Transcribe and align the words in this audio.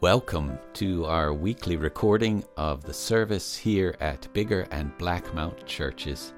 Welcome 0.00 0.58
to 0.74 1.06
our 1.06 1.32
weekly 1.32 1.76
recording 1.76 2.44
of 2.56 2.82
the 2.82 2.92
service 2.92 3.56
here 3.56 3.94
at 4.00 4.28
Biggar 4.34 4.66
and 4.70 4.90
Blackmount 4.98 5.64
Churches. 5.66 6.34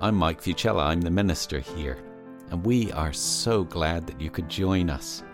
I'm 0.00 0.14
Mike 0.14 0.40
Fucella, 0.40 0.84
I'm 0.84 1.02
the 1.02 1.10
minister 1.10 1.58
here, 1.58 1.98
and 2.50 2.64
we 2.64 2.92
are 2.92 3.12
so 3.12 3.64
glad 3.64 4.06
that 4.06 4.20
you 4.20 4.30
could 4.30 4.48
join 4.48 4.88
us. 4.88 5.24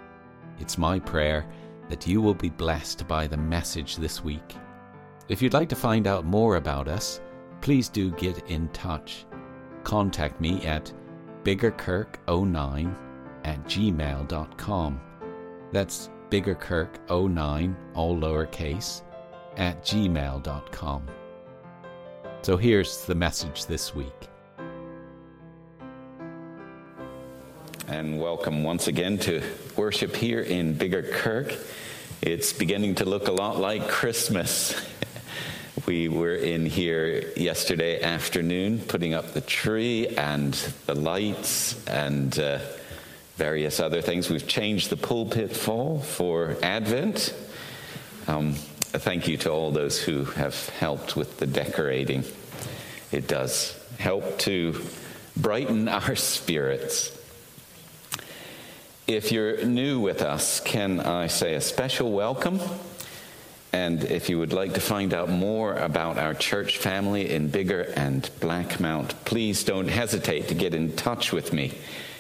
It's 0.59 0.79
my 0.79 0.99
prayer 0.99 1.47
that 1.89 2.07
you 2.07 2.23
will 2.23 2.35
be 2.35 2.51
blessed 2.51 3.07
by 3.07 3.27
the 3.27 3.37
message 3.37 3.97
this 3.97 4.25
week. 4.25 4.57
If 5.29 5.43
you'd 5.43 5.53
like 5.53 5.69
to 5.69 5.77
find 5.77 6.07
out 6.07 6.25
more 6.25 6.57
about 6.57 6.89
us, 6.89 7.21
please 7.61 7.89
do 7.89 8.11
get 8.13 8.51
in 8.51 8.69
touch. 8.69 9.27
Contact 9.85 10.41
me 10.41 10.65
at 10.67 10.91
biggarkirk09 11.45 12.97
at 13.45 13.65
gmail.com. 13.65 15.01
That's 15.71 16.11
biggarkirk09, 16.33 17.75
all 17.93 18.17
lowercase, 18.17 19.03
at 19.59 19.85
gmail.com. 19.85 21.07
So 22.41 22.57
here's 22.57 23.05
the 23.05 23.15
message 23.15 23.67
this 23.67 23.95
week. 23.95 24.29
And 27.87 28.19
welcome 28.19 28.65
once 28.65 28.89
again 28.89 29.19
to 29.19 29.43
worship 29.77 30.17
here 30.17 30.41
in 30.41 30.75
Biggar 30.75 31.13
Kirk. 31.13 31.55
It's 32.23 32.55
beginning 32.55 32.95
to 32.97 33.05
look 33.05 33.29
a 33.29 33.33
lot 33.33 33.59
like 33.59 33.87
Christmas. 33.89 34.75
We 35.87 36.09
were 36.09 36.37
in 36.37 36.65
here 36.65 37.33
yesterday 37.35 38.03
afternoon 38.03 38.79
putting 38.79 39.15
up 39.15 39.33
the 39.33 39.41
tree 39.41 40.07
and 40.07 40.53
the 40.87 40.95
lights 40.95 41.85
and 41.89 42.39
uh, 42.39 42.61
various 43.43 43.81
other 43.81 44.01
things. 44.01 44.31
We've 44.31 44.47
changed 44.47 44.89
the 44.89 44.97
pulpit 44.97 45.57
fall 45.57 45.99
for 45.99 46.57
Advent. 46.63 47.35
Um, 48.29 48.55
thank 48.55 49.27
you 49.27 49.37
to 49.39 49.51
all 49.51 49.73
those 49.73 50.01
who 50.01 50.27
have 50.27 50.69
helped 50.69 51.17
with 51.17 51.39
the 51.39 51.49
decorating. 51.49 52.23
It 53.11 53.27
does 53.27 53.77
help 53.99 54.39
to 54.47 54.81
brighten 55.37 55.89
our 55.99 56.15
spirits. 56.15 57.19
If 59.09 59.33
you're 59.33 59.65
new 59.65 59.99
with 59.99 60.23
us, 60.23 60.61
can 60.61 61.01
I 61.01 61.27
say 61.27 61.55
a 61.55 61.61
special 61.61 62.13
welcome? 62.13 62.61
And 63.73 64.05
if 64.05 64.29
you 64.29 64.39
would 64.39 64.53
like 64.53 64.75
to 64.75 64.81
find 64.81 65.13
out 65.13 65.29
more 65.29 65.75
about 65.75 66.17
our 66.17 66.35
church 66.35 66.79
family 66.79 67.29
in 67.29 67.51
Biggar 67.51 67.93
and 67.97 68.23
Blackmount, 68.39 69.17
please 69.25 69.65
don't 69.65 69.89
hesitate 69.89 70.47
to 70.47 70.55
get 70.55 70.75
in 70.75 70.95
touch 70.95 71.33
with 71.33 71.53
me. 71.53 71.73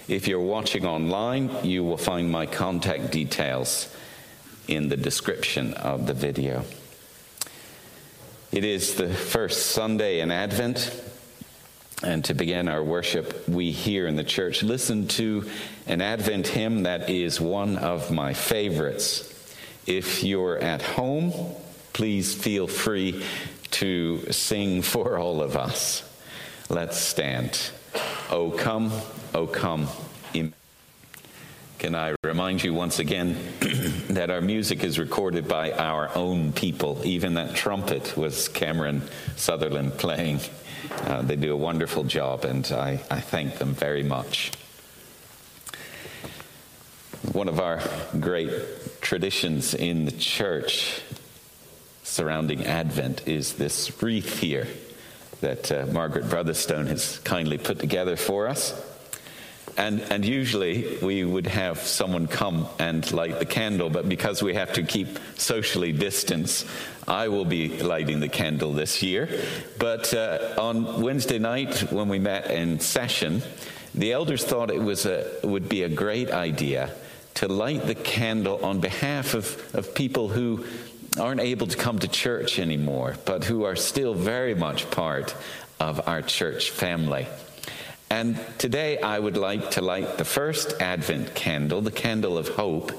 If 0.08 0.26
you're 0.26 0.40
watching 0.40 0.84
online, 0.84 1.64
you 1.64 1.84
will 1.84 1.96
find 1.96 2.30
my 2.30 2.46
contact 2.46 3.12
details 3.12 3.88
in 4.66 4.88
the 4.88 4.96
description 4.96 5.74
of 5.74 6.06
the 6.06 6.14
video. 6.14 6.64
It 8.50 8.64
is 8.64 8.96
the 8.96 9.08
first 9.08 9.68
Sunday 9.68 10.20
in 10.20 10.30
Advent, 10.30 10.92
and 12.02 12.24
to 12.24 12.34
begin 12.34 12.68
our 12.68 12.82
worship, 12.82 13.48
we 13.48 13.70
here 13.70 14.08
in 14.08 14.16
the 14.16 14.24
church 14.24 14.62
listen 14.64 15.06
to 15.08 15.48
an 15.86 16.00
Advent 16.00 16.48
hymn 16.48 16.82
that 16.82 17.08
is 17.08 17.40
one 17.40 17.78
of 17.78 18.10
my 18.10 18.34
favorites. 18.34 19.28
If 19.86 20.24
you're 20.24 20.58
at 20.58 20.82
home, 20.82 21.32
please 21.92 22.34
feel 22.34 22.66
free 22.66 23.24
to 23.72 24.32
sing 24.32 24.82
for 24.82 25.16
all 25.16 25.40
of 25.40 25.56
us. 25.56 26.02
Let's 26.68 26.98
stand. 26.98 27.70
O 28.32 28.50
come, 28.50 28.90
O 29.34 29.46
come. 29.46 29.86
Can 31.78 31.94
I 31.94 32.14
remind 32.24 32.64
you 32.64 32.72
once 32.72 32.98
again 32.98 33.36
that 34.08 34.30
our 34.30 34.40
music 34.40 34.84
is 34.84 34.98
recorded 34.98 35.46
by 35.46 35.72
our 35.72 36.08
own 36.16 36.54
people? 36.54 37.02
Even 37.04 37.34
that 37.34 37.54
trumpet 37.54 38.16
was 38.16 38.48
Cameron 38.48 39.02
Sutherland 39.36 39.98
playing. 39.98 40.40
Uh, 41.02 41.20
they 41.20 41.36
do 41.36 41.52
a 41.52 41.56
wonderful 41.56 42.04
job, 42.04 42.46
and 42.46 42.64
I, 42.72 43.02
I 43.10 43.20
thank 43.20 43.58
them 43.58 43.74
very 43.74 44.02
much. 44.02 44.52
One 47.32 47.48
of 47.48 47.60
our 47.60 47.82
great 48.18 49.02
traditions 49.02 49.74
in 49.74 50.06
the 50.06 50.12
church 50.12 51.02
surrounding 52.02 52.64
Advent 52.64 53.28
is 53.28 53.54
this 53.54 54.02
wreath 54.02 54.38
here 54.38 54.68
that 55.42 55.70
uh, 55.70 55.86
Margaret 55.92 56.28
Brotherstone 56.28 56.86
has 56.86 57.18
kindly 57.20 57.58
put 57.58 57.78
together 57.78 58.16
for 58.16 58.48
us. 58.48 58.74
And, 59.76 60.00
and 60.10 60.24
usually 60.24 60.98
we 61.02 61.24
would 61.24 61.46
have 61.46 61.78
someone 61.78 62.26
come 62.26 62.68
and 62.78 63.10
light 63.12 63.38
the 63.38 63.46
candle, 63.46 63.88
but 63.90 64.08
because 64.08 64.42
we 64.42 64.54
have 64.54 64.72
to 64.74 64.82
keep 64.82 65.18
socially 65.36 65.92
distanced, 65.92 66.66
I 67.08 67.28
will 67.28 67.46
be 67.46 67.80
lighting 67.80 68.20
the 68.20 68.28
candle 68.28 68.72
this 68.72 69.02
year. 69.02 69.28
But 69.78 70.12
uh, 70.12 70.54
on 70.58 71.00
Wednesday 71.02 71.38
night, 71.38 71.90
when 71.92 72.08
we 72.08 72.18
met 72.18 72.50
in 72.50 72.80
session, 72.80 73.42
the 73.94 74.12
elders 74.12 74.44
thought 74.44 74.70
it 74.70 74.82
was 74.82 75.06
a, 75.06 75.26
would 75.42 75.68
be 75.68 75.82
a 75.82 75.88
great 75.88 76.30
idea 76.30 76.90
to 77.34 77.48
light 77.48 77.86
the 77.86 77.94
candle 77.94 78.64
on 78.64 78.80
behalf 78.80 79.34
of, 79.34 79.74
of 79.74 79.94
people 79.94 80.28
who 80.28 80.64
aren't 81.18 81.40
able 81.40 81.66
to 81.66 81.76
come 81.76 81.98
to 81.98 82.08
church 82.08 82.58
anymore, 82.58 83.16
but 83.24 83.44
who 83.44 83.64
are 83.64 83.76
still 83.76 84.14
very 84.14 84.54
much 84.54 84.90
part 84.90 85.34
of 85.78 86.06
our 86.08 86.22
church 86.22 86.70
family. 86.70 87.26
And 88.10 88.38
today 88.58 88.98
I 88.98 89.18
would 89.18 89.36
like 89.36 89.72
to 89.72 89.80
light 89.80 90.18
the 90.18 90.24
first 90.24 90.80
Advent 90.80 91.34
candle, 91.34 91.80
the 91.80 91.90
candle 91.90 92.38
of 92.38 92.48
hope, 92.48 92.92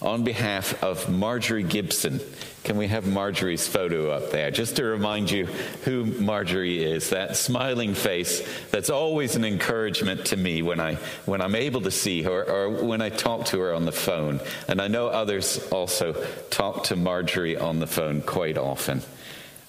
on 0.00 0.24
behalf 0.24 0.82
of 0.82 1.10
Marjorie 1.10 1.62
Gibson. 1.62 2.20
Can 2.62 2.76
we 2.76 2.88
have 2.88 3.06
Marjorie's 3.06 3.66
photo 3.66 4.10
up 4.10 4.30
there? 4.30 4.50
Just 4.50 4.76
to 4.76 4.84
remind 4.84 5.30
you 5.30 5.46
who 5.84 6.04
Marjorie 6.04 6.82
is, 6.82 7.10
that 7.10 7.36
smiling 7.36 7.94
face 7.94 8.46
that's 8.70 8.90
always 8.90 9.34
an 9.34 9.44
encouragement 9.44 10.26
to 10.26 10.36
me 10.36 10.60
when, 10.60 10.78
I, 10.78 10.96
when 11.24 11.40
I'm 11.40 11.54
able 11.54 11.80
to 11.82 11.90
see 11.90 12.22
her 12.22 12.44
or 12.44 12.68
when 12.84 13.00
I 13.00 13.08
talk 13.08 13.46
to 13.46 13.60
her 13.60 13.72
on 13.72 13.86
the 13.86 13.92
phone. 13.92 14.40
And 14.68 14.80
I 14.80 14.88
know 14.88 15.08
others 15.08 15.66
also 15.70 16.12
talk 16.50 16.84
to 16.84 16.96
Marjorie 16.96 17.56
on 17.56 17.80
the 17.80 17.86
phone 17.86 18.20
quite 18.20 18.58
often. 18.58 19.02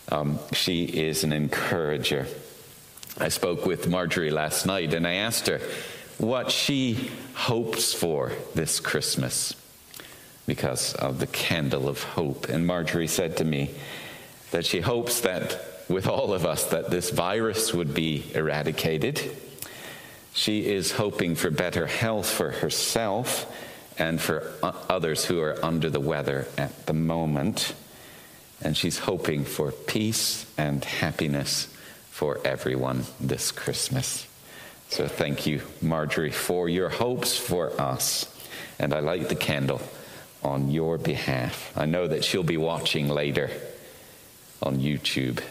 Um, 0.10 0.40
she 0.52 0.84
is 0.84 1.24
an 1.24 1.32
encourager. 1.32 2.28
I 3.18 3.30
spoke 3.30 3.66
with 3.66 3.88
Marjorie 3.88 4.32
last 4.32 4.66
night 4.66 4.94
and 4.94 5.08
I 5.08 5.14
asked 5.14 5.48
her 5.48 5.62
what 6.18 6.52
she 6.52 7.10
hopes 7.36 7.94
for 7.94 8.34
this 8.54 8.82
Christmas 8.82 9.56
because 10.46 10.94
of 10.96 11.20
the 11.20 11.28
candle 11.28 11.88
of 11.88 12.04
hope. 12.04 12.50
And 12.50 12.66
Marjorie 12.66 13.08
said 13.08 13.38
to 13.38 13.46
me 13.46 13.72
that 14.52 14.66
she 14.66 14.82
hopes 14.82 15.22
that 15.22 15.60
with 15.88 16.08
all 16.08 16.34
of 16.34 16.46
us 16.46 16.66
that 16.66 16.90
this 16.90 17.10
virus 17.10 17.74
would 17.74 17.94
be 17.94 18.32
eradicated. 18.34 19.22
She 20.34 20.66
is 20.66 20.94
hoping 20.94 21.36
for 21.36 21.50
better 21.50 21.88
health 21.88 22.30
for 22.30 22.52
herself 22.52 23.52
and 23.98 24.20
for 24.22 24.52
uh, 24.64 24.72
others 24.90 25.26
who 25.26 25.42
are 25.42 25.64
under 25.64 25.90
the 25.90 26.00
weather 26.00 26.48
at 26.58 26.86
the 26.86 26.94
moment. 26.94 27.76
And 28.62 28.78
she's 28.78 29.00
hoping 29.00 29.44
for 29.44 29.72
peace 29.72 30.46
and 30.58 30.84
happiness 30.84 31.66
for 32.10 32.40
everyone 32.46 33.06
this 33.20 33.52
Christmas. 33.52 34.28
So 34.90 35.08
thank 35.08 35.46
you, 35.46 35.62
Marjorie, 35.82 36.32
for 36.32 36.70
your 36.70 36.90
hopes 36.90 37.38
for 37.38 37.80
us. 37.80 38.28
And 38.80 38.94
I 38.94 39.00
light 39.00 39.30
the 39.30 39.36
candle 39.36 39.82
on 40.44 40.72
your 40.72 40.98
behalf. 40.98 41.72
I 41.76 41.86
know 41.86 42.08
that 42.08 42.24
she'll 42.24 42.44
be 42.44 42.58
watching 42.58 43.08
later 43.08 43.50
on 44.62 44.78
YouTube. 44.78 45.42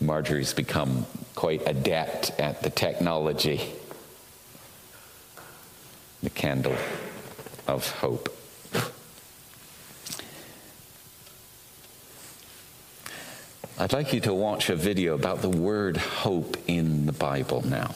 Marjorie's 0.00 0.54
become 0.54 1.06
quite 1.34 1.66
adept 1.66 2.30
at 2.40 2.62
the 2.62 2.70
technology. 2.70 3.60
The 6.22 6.30
candle 6.30 6.76
of 7.66 7.90
hope. 7.90 8.34
I'd 13.78 13.94
like 13.94 14.12
you 14.12 14.20
to 14.20 14.34
watch 14.34 14.68
a 14.68 14.76
video 14.76 15.14
about 15.14 15.40
the 15.40 15.48
word 15.48 15.96
hope 15.96 16.58
in 16.66 17.06
the 17.06 17.12
Bible 17.12 17.66
now. 17.66 17.94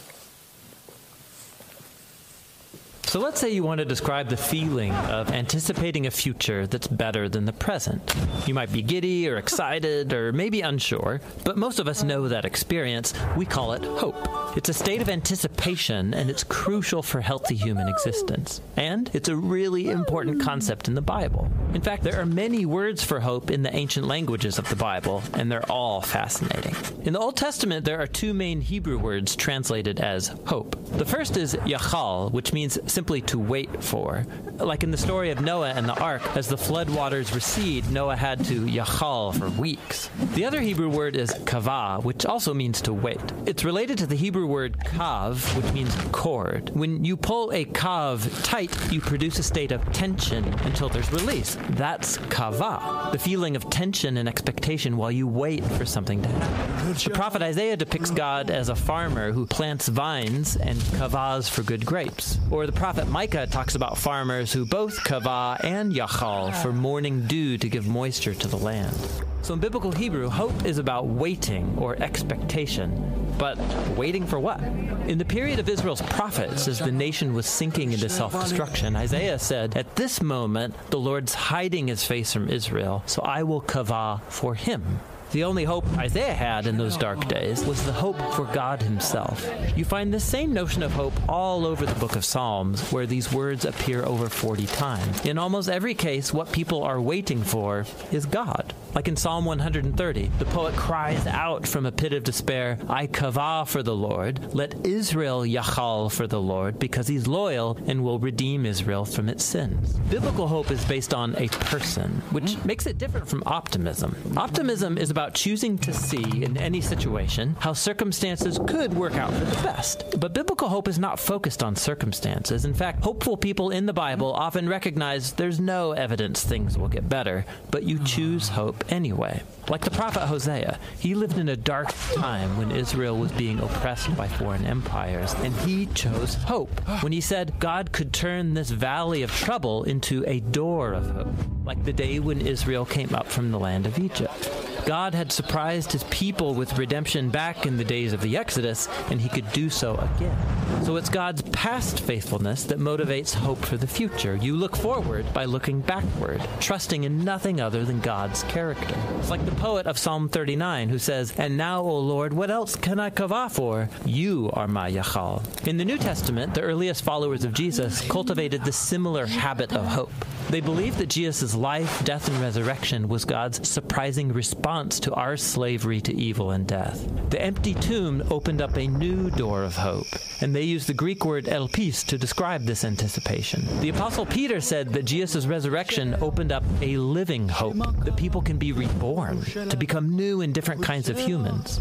So 3.15 3.21
let's 3.21 3.41
say 3.41 3.51
you 3.51 3.63
want 3.63 3.79
to 3.79 3.85
describe 3.85 4.29
the 4.29 4.37
feeling 4.37 4.91
of 4.91 5.31
anticipating 5.31 6.09
a 6.09 6.11
future 6.11 6.67
that's 6.67 6.89
better 6.89 7.29
than 7.29 7.45
the 7.45 7.53
present. 7.53 8.13
You 8.45 8.55
might 8.55 8.73
be 8.73 8.83
giddy 8.83 9.29
or 9.29 9.37
excited 9.37 10.13
or 10.13 10.33
maybe 10.33 10.63
unsure, 10.63 11.21
but 11.45 11.57
most 11.57 11.79
of 11.79 11.87
us 11.87 12.03
know 12.03 12.27
that 12.27 12.45
experience. 12.45 13.15
We 13.37 13.47
call 13.47 13.75
it 13.75 13.85
hope. 13.85 14.44
It's 14.57 14.69
a 14.69 14.73
state 14.73 15.03
of 15.03 15.09
anticipation, 15.09 16.15
and 16.15 16.31
it's 16.31 16.45
crucial 16.45 17.03
for 17.03 17.21
healthy 17.21 17.57
human 17.57 17.89
existence. 17.89 18.61
And 18.77 19.11
it's 19.13 19.29
a 19.29 19.35
really 19.35 19.89
important 19.89 20.43
concept 20.43 20.87
in 20.87 20.95
the 20.95 21.03
Bible. 21.03 21.51
In 21.75 21.81
fact, 21.81 22.05
there 22.05 22.21
are 22.21 22.27
many 22.27 22.65
words 22.65 23.03
for 23.03 23.19
hope 23.19 23.51
in 23.51 23.65
the 23.65 23.75
ancient 23.75 24.07
languages 24.07 24.59
of 24.59 24.69
the 24.69 24.77
Bible, 24.77 25.25
and 25.33 25.51
they're 25.51 25.69
all 25.69 26.01
fascinating. 26.01 26.77
In 27.05 27.15
the 27.15 27.19
Old 27.19 27.37
Testament, 27.37 27.85
there 27.85 28.01
are 28.01 28.07
two 28.07 28.33
main 28.33 28.61
Hebrew 28.61 28.97
words 28.97 29.35
translated 29.35 29.99
as 29.99 30.29
hope. 30.47 30.77
The 30.99 31.05
first 31.05 31.37
is 31.37 31.57
yachal, 31.57 32.31
which 32.31 32.53
means 32.53 32.79
simply 32.87 33.23
to 33.23 33.41
wait 33.41 33.83
for. 33.83 34.25
Like 34.59 34.85
in 34.85 34.93
the 34.93 34.97
story 34.97 35.31
of 35.31 35.41
Noah 35.41 35.73
and 35.73 35.89
the 35.89 36.01
ark, 36.01 36.23
as 36.37 36.47
the 36.47 36.57
flood 36.57 36.89
waters 36.89 37.35
recede, 37.35 37.91
Noah 37.91 38.15
had 38.15 38.45
to 38.45 38.61
yachal 38.61 39.37
for 39.37 39.51
weeks. 39.61 40.09
The 40.35 40.45
other 40.45 40.61
Hebrew 40.61 40.89
word 40.89 41.17
is 41.17 41.33
kavah, 41.33 42.05
which 42.05 42.25
also 42.25 42.55
means 42.55 42.81
to 42.83 42.93
wait. 42.93 43.21
It's 43.47 43.65
related 43.65 43.99
to 43.99 44.07
the 44.07 44.15
Hebrew 44.15 44.44
word 44.47 44.79
kav, 44.81 45.57
which 45.57 45.73
means 45.73 45.95
cord. 46.13 46.71
When 46.75 47.05
you 47.05 47.17
pull 47.17 47.51
a 47.53 47.65
kav 47.65 48.45
tight, 48.45 48.71
you 48.93 49.01
produce 49.01 49.39
a 49.39 49.43
state 49.43 49.73
of 49.73 49.85
tension 49.93 50.45
until 50.65 50.89
there's 50.89 51.13
release. 51.13 51.57
That's 51.71 52.19
kavah, 52.19 53.13
the 53.13 53.19
feeling 53.19 53.57
of 53.57 53.69
tension 53.71 54.17
and 54.17 54.29
expectation 54.29 54.97
while 54.97 55.11
you 55.11 55.27
wait 55.27 55.65
for 55.65 55.85
something 55.85 56.23
to 56.23 56.29
happen. 56.29 56.95
The 56.95 57.11
prophet 57.11 57.43
Isaiah 57.43 57.77
depicts 57.77 58.11
God 58.11 58.51
as 58.51 58.69
a 58.69 58.77
farmer 58.77 59.33
who 59.33 59.47
plants 59.47 59.89
vines 59.89 60.57
and 60.57 60.79
kavahs 60.79 61.49
for 61.49 61.63
good 61.63 61.85
grapes. 61.85 62.39
Or 62.51 62.67
the 62.67 62.73
prophet 62.73 63.09
Micah 63.09 63.47
talks 63.47 63.75
about 63.75 63.99
farmers 63.99 64.53
who 64.53 64.65
both 64.67 64.99
kavah 65.05 65.65
and 65.65 65.93
yachal 65.93 66.55
for 66.63 66.73
morning 66.73 67.27
dew 67.27 67.59
to 67.59 67.69
give 67.69 67.87
moisture 67.87 68.35
to 68.35 68.49
the 68.49 68.59
land. 68.59 68.95
So 69.43 69.53
in 69.53 69.61
biblical 69.61 69.93
Hebrew, 69.93 70.31
hope 70.31 70.65
is 70.65 70.79
about 70.79 71.07
waiting 71.07 71.77
or 71.79 71.97
expectation. 72.03 73.24
But 73.39 73.59
waiting 73.97 74.27
for 74.27 74.39
what? 74.39 74.63
In 74.63 75.19
the 75.19 75.25
period 75.25 75.59
of 75.59 75.69
Israel's 75.69 76.03
prophets, 76.03 76.69
as 76.69 76.79
the 76.79 76.93
nation 76.93 77.35
was 77.35 77.47
sinking 77.47 77.93
into 77.93 78.09
self 78.09 78.33
destruction, 78.33 78.97
Isaiah 78.97 79.39
said, 79.39 79.77
At 79.77 79.97
this 79.97 80.23
moment, 80.23 80.75
the 80.91 80.99
Lord's 80.99 81.35
hiding 81.35 81.89
his 81.89 82.05
face 82.05 82.33
from 82.33 82.49
Israel, 82.49 83.03
so 83.07 83.23
I 83.23 83.43
will 83.43 83.61
kavah 83.61 84.21
for 84.29 84.55
him. 84.55 85.01
The 85.35 85.43
only 85.43 85.65
hope 85.65 85.85
Isaiah 85.99 86.33
had 86.33 86.69
in 86.69 86.77
those 86.77 86.97
dark 86.97 87.27
days 87.27 87.65
was 87.65 87.83
the 87.83 87.93
hope 87.93 88.17
for 88.35 88.45
God 88.45 88.81
Himself. 88.81 89.45
You 89.75 89.85
find 89.85 90.15
the 90.15 90.21
same 90.21 90.53
notion 90.53 90.81
of 90.81 90.93
hope 90.93 91.13
all 91.29 91.67
over 91.67 91.85
the 91.85 91.99
book 91.99 92.15
of 92.15 92.25
Psalms, 92.25 92.93
where 92.93 93.05
these 93.05 93.33
words 93.33 93.65
appear 93.65 94.05
over 94.05 94.29
40 94.29 94.67
times. 94.67 95.27
In 95.27 95.37
almost 95.37 95.69
every 95.69 95.95
case, 95.95 96.33
what 96.33 96.53
people 96.53 96.85
are 96.85 97.01
waiting 97.01 97.43
for 97.43 97.85
is 98.13 98.27
God. 98.27 98.75
Like 98.95 99.09
in 99.09 99.17
Psalm 99.17 99.45
130, 99.45 100.31
the 100.39 100.45
poet 100.45 100.73
cries 100.77 101.27
out 101.27 101.67
from 101.67 101.85
a 101.85 101.91
pit 101.91 102.13
of 102.13 102.23
despair, 102.23 102.79
I 102.89 103.09
kavah 103.09 103.67
for 103.67 103.83
the 103.83 103.95
Lord. 103.95 104.55
Let 104.55 104.87
Israel 104.87 105.41
yachal 105.41 106.13
for 106.13 106.29
the 106.29 106.41
Lord, 106.41 106.79
because 106.79 107.09
he's 107.09 107.27
loyal 107.27 107.77
and 107.89 108.05
will 108.05 108.21
redeem 108.21 108.65
Israel 108.65 109.05
from 109.05 109.29
its 109.29 109.43
sins. 109.43 109.95
Biblical 110.11 110.47
hope 110.47 110.71
is 110.71 110.85
based 110.85 111.13
on 111.13 111.35
a 111.39 111.49
person, 111.49 112.23
which 112.31 112.53
mm. 112.53 112.65
makes 112.65 112.87
it 112.87 112.99
different 112.99 113.27
from 113.27 113.43
optimism. 113.47 114.15
Optimism 114.37 114.97
is 114.97 115.11
about 115.11 115.24
choosing 115.33 115.79
to 115.79 115.95
see 115.95 116.45
in 116.45 116.59
any 116.59 116.83
situation 116.83 117.57
how 117.61 117.73
circumstances 117.73 118.59
could 118.67 118.93
work 118.93 119.15
out 119.15 119.33
for 119.33 119.45
the 119.45 119.63
best. 119.63 120.05
But 120.19 120.35
biblical 120.35 120.69
hope 120.69 120.89
is 120.89 120.99
not 120.99 121.19
focused 121.19 121.63
on 121.63 121.77
circumstances. 121.77 122.67
In 122.67 122.75
fact, 122.75 123.03
hopeful 123.03 123.37
people 123.39 123.71
in 123.71 123.87
the 123.87 123.93
Bible 123.95 124.33
often 124.33 124.69
recognize 124.69 125.33
there's 125.33 125.61
no 125.61 125.93
evidence 125.93 126.45
things 126.45 126.77
will 126.77 126.89
get 126.89 127.09
better, 127.09 127.47
but 127.71 127.85
you 127.85 127.99
choose 128.05 128.49
hope 128.49 128.85
anyway. 128.91 129.43
Like 129.69 129.85
the 129.85 129.91
prophet 129.91 130.27
Hosea, 130.27 130.79
he 130.99 131.15
lived 131.15 131.39
in 131.39 131.49
a 131.49 131.57
dark 131.57 131.95
time 132.13 132.59
when 132.59 132.71
Israel 132.71 133.17
was 133.17 133.33
being 133.33 133.61
oppressed 133.61 134.15
by 134.17 134.29
foreign 134.29 134.67
empires, 134.67 135.33
and 135.35 135.55
he 135.61 135.87
chose 135.87 136.35
hope 136.35 136.81
when 137.03 137.13
he 137.13 137.21
said 137.21 137.59
God 137.61 137.93
could 137.93 138.13
turn 138.13 138.53
this 138.53 138.71
valley 138.71 139.23
of 139.23 139.31
trouble 139.31 139.85
into 139.85 140.25
a 140.27 140.41
door 140.41 140.93
of 140.93 141.11
hope, 141.11 141.35
like 141.65 141.83
the 141.85 141.93
day 141.93 142.19
when 142.19 142.41
Israel 142.41 142.85
came 142.85 143.15
up 143.15 143.27
from 143.27 143.51
the 143.51 143.59
land 143.59 143.87
of 143.87 143.99
Egypt. 143.99 144.51
God 144.87 145.15
had 145.15 145.33
surprised 145.33 145.93
his 145.93 146.05
people 146.05 146.55
with 146.55 146.79
redemption 146.79 147.31
back 147.31 147.65
in 147.65 147.77
the 147.77 147.85
days 147.85 148.13
of 148.13 148.21
the 148.21 148.37
Exodus, 148.37 148.89
and 149.11 149.21
he 149.21 149.29
could 149.29 149.51
do 149.53 149.71
so 149.71 149.95
again. 149.97 150.37
So 150.85 150.97
it's 150.97 151.09
God's 151.09 151.41
past 151.53 152.01
faithfulness 152.01 152.65
that 152.65 152.79
motivates 152.79 153.33
hope 153.33 153.65
for 153.65 153.79
the 153.79 153.87
future. 153.87 154.37
You 154.37 154.57
look 154.57 154.77
forward 154.77 155.33
by 155.33 155.47
looking 155.47 155.81
backward, 155.81 156.47
trusting 156.61 157.05
in 157.05 157.25
nothing 157.25 157.61
other 157.61 157.85
than 157.85 158.01
God's 158.01 158.43
character. 158.45 158.95
It's 159.19 159.31
like 159.31 159.45
the 159.47 159.53
poet 159.53 159.87
of 159.87 159.97
Psalm 159.97 160.29
39 160.29 160.91
who 160.91 160.99
says, 160.99 161.33
And 161.39 161.57
now, 161.57 161.81
O 161.81 161.99
Lord, 161.99 162.35
what 162.35 162.51
else 162.51 162.77
can 162.77 163.01
I 163.01 163.09
kavah 163.09 163.51
for? 163.51 163.89
You 164.05 164.51
are 164.53 164.69
my 164.69 164.91
Yachal. 164.91 165.67
In 165.67 165.79
the 165.79 165.85
New 165.85 165.97
Testament, 165.97 166.55
the 166.55 166.61
earliest 166.61 167.03
followers 167.03 167.45
of 167.45 167.55
Jesus 167.55 168.07
cultivated 168.09 168.65
the 168.65 168.73
similar 168.73 169.27
habit 169.27 169.73
of 169.73 169.87
hope. 169.87 170.13
They 170.55 170.61
believed 170.61 170.99
that 170.99 171.09
Jesus' 171.09 171.53
life, 171.57 172.05
death, 172.05 172.29
and 172.29 172.39
resurrection 172.39 173.09
was 173.09 173.25
God's 173.25 173.69
surprising 173.69 174.33
response 174.33 175.01
to 175.01 175.13
our 175.15 175.37
slavery 175.37 176.01
to 176.03 176.15
evil 176.15 176.53
and 176.53 176.65
death. 176.65 177.11
The 177.31 177.43
empty 177.43 177.75
tomb 177.75 178.23
opened 178.31 178.63
up 178.63 178.77
a 178.77 178.87
new 178.87 179.31
door 179.31 179.65
of 179.65 179.75
hope, 179.75 180.07
and 180.41 180.55
they 180.55 180.63
used 180.63 180.87
the 180.87 180.95
Greek 180.95 181.25
word 181.25 181.47
elpis 181.47 182.07
to 182.07 182.17
describe 182.17 182.63
this 182.63 182.85
anticipation. 182.85 183.67
The 183.81 183.89
Apostle 183.89 184.27
Peter 184.27 184.61
said 184.61 184.91
that 184.91 185.07
Jesus' 185.07 185.45
resurrection 185.45 186.15
opened 186.21 186.53
up 186.53 186.63
a 186.81 186.99
living 186.99 187.49
hope, 187.49 187.75
that 188.05 188.17
people 188.17 188.41
can 188.41 188.57
be 188.57 188.71
reborn, 188.71 189.43
to 189.43 189.77
become 189.77 190.15
new 190.15 190.43
and 190.43 190.55
different 190.55 190.85
kinds 190.85 191.09
of 191.09 191.19
humans. 191.19 191.81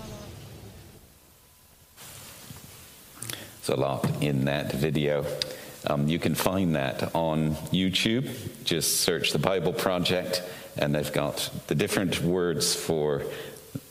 There's 3.61 3.77
a 3.77 3.81
lot 3.81 4.23
in 4.23 4.45
that 4.45 4.71
video. 4.71 5.23
Um, 5.85 6.07
you 6.07 6.17
can 6.17 6.33
find 6.33 6.75
that 6.75 7.13
on 7.15 7.55
YouTube. 7.71 8.27
Just 8.63 9.01
search 9.01 9.33
the 9.33 9.39
Bible 9.39 9.71
Project, 9.71 10.41
and 10.77 10.95
they've 10.95 11.13
got 11.13 11.51
the 11.67 11.75
different 11.75 12.23
words 12.23 12.73
for 12.73 13.23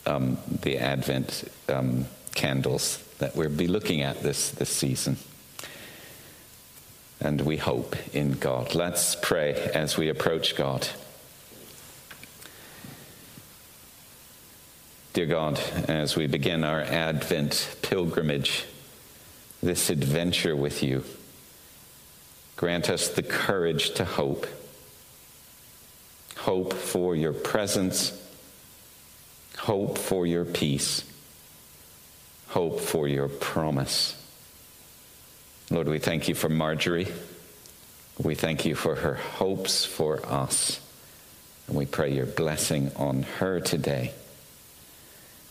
um, 0.05 0.37
the 0.61 0.77
Advent 0.77 1.49
um, 1.69 2.05
candles 2.35 3.01
that 3.19 3.35
we'll 3.35 3.49
be 3.49 3.67
looking 3.67 4.01
at 4.01 4.21
this, 4.21 4.51
this 4.51 4.69
season. 4.69 5.17
And 7.21 7.39
we 7.41 7.55
hope 7.55 7.95
in 8.13 8.33
God. 8.33 8.75
Let's 8.75 9.15
pray 9.15 9.53
as 9.73 9.95
we 9.95 10.09
approach 10.09 10.55
God. 10.57 10.87
Dear 15.13 15.27
God, 15.27 15.59
as 15.87 16.17
we 16.17 16.27
begin 16.27 16.63
our 16.63 16.81
Advent 16.81 17.77
pilgrimage, 17.81 18.65
this 19.61 19.89
adventure 19.89 20.55
with 20.55 20.83
you. 20.83 21.03
Grant 22.57 22.89
us 22.89 23.07
the 23.07 23.23
courage 23.23 23.93
to 23.95 24.05
hope. 24.05 24.47
Hope 26.37 26.73
for 26.73 27.15
your 27.15 27.33
presence. 27.33 28.17
Hope 29.57 29.97
for 29.97 30.25
your 30.25 30.45
peace. 30.45 31.03
Hope 32.47 32.79
for 32.79 33.07
your 33.07 33.29
promise. 33.29 34.17
Lord, 35.69 35.87
we 35.87 35.99
thank 35.99 36.27
you 36.27 36.35
for 36.35 36.49
Marjorie. 36.49 37.07
We 38.17 38.35
thank 38.35 38.65
you 38.65 38.75
for 38.75 38.95
her 38.95 39.15
hopes 39.15 39.85
for 39.85 40.25
us. 40.25 40.79
And 41.67 41.77
we 41.77 41.85
pray 41.85 42.11
your 42.11 42.25
blessing 42.25 42.91
on 42.97 43.23
her 43.23 43.59
today. 43.59 44.13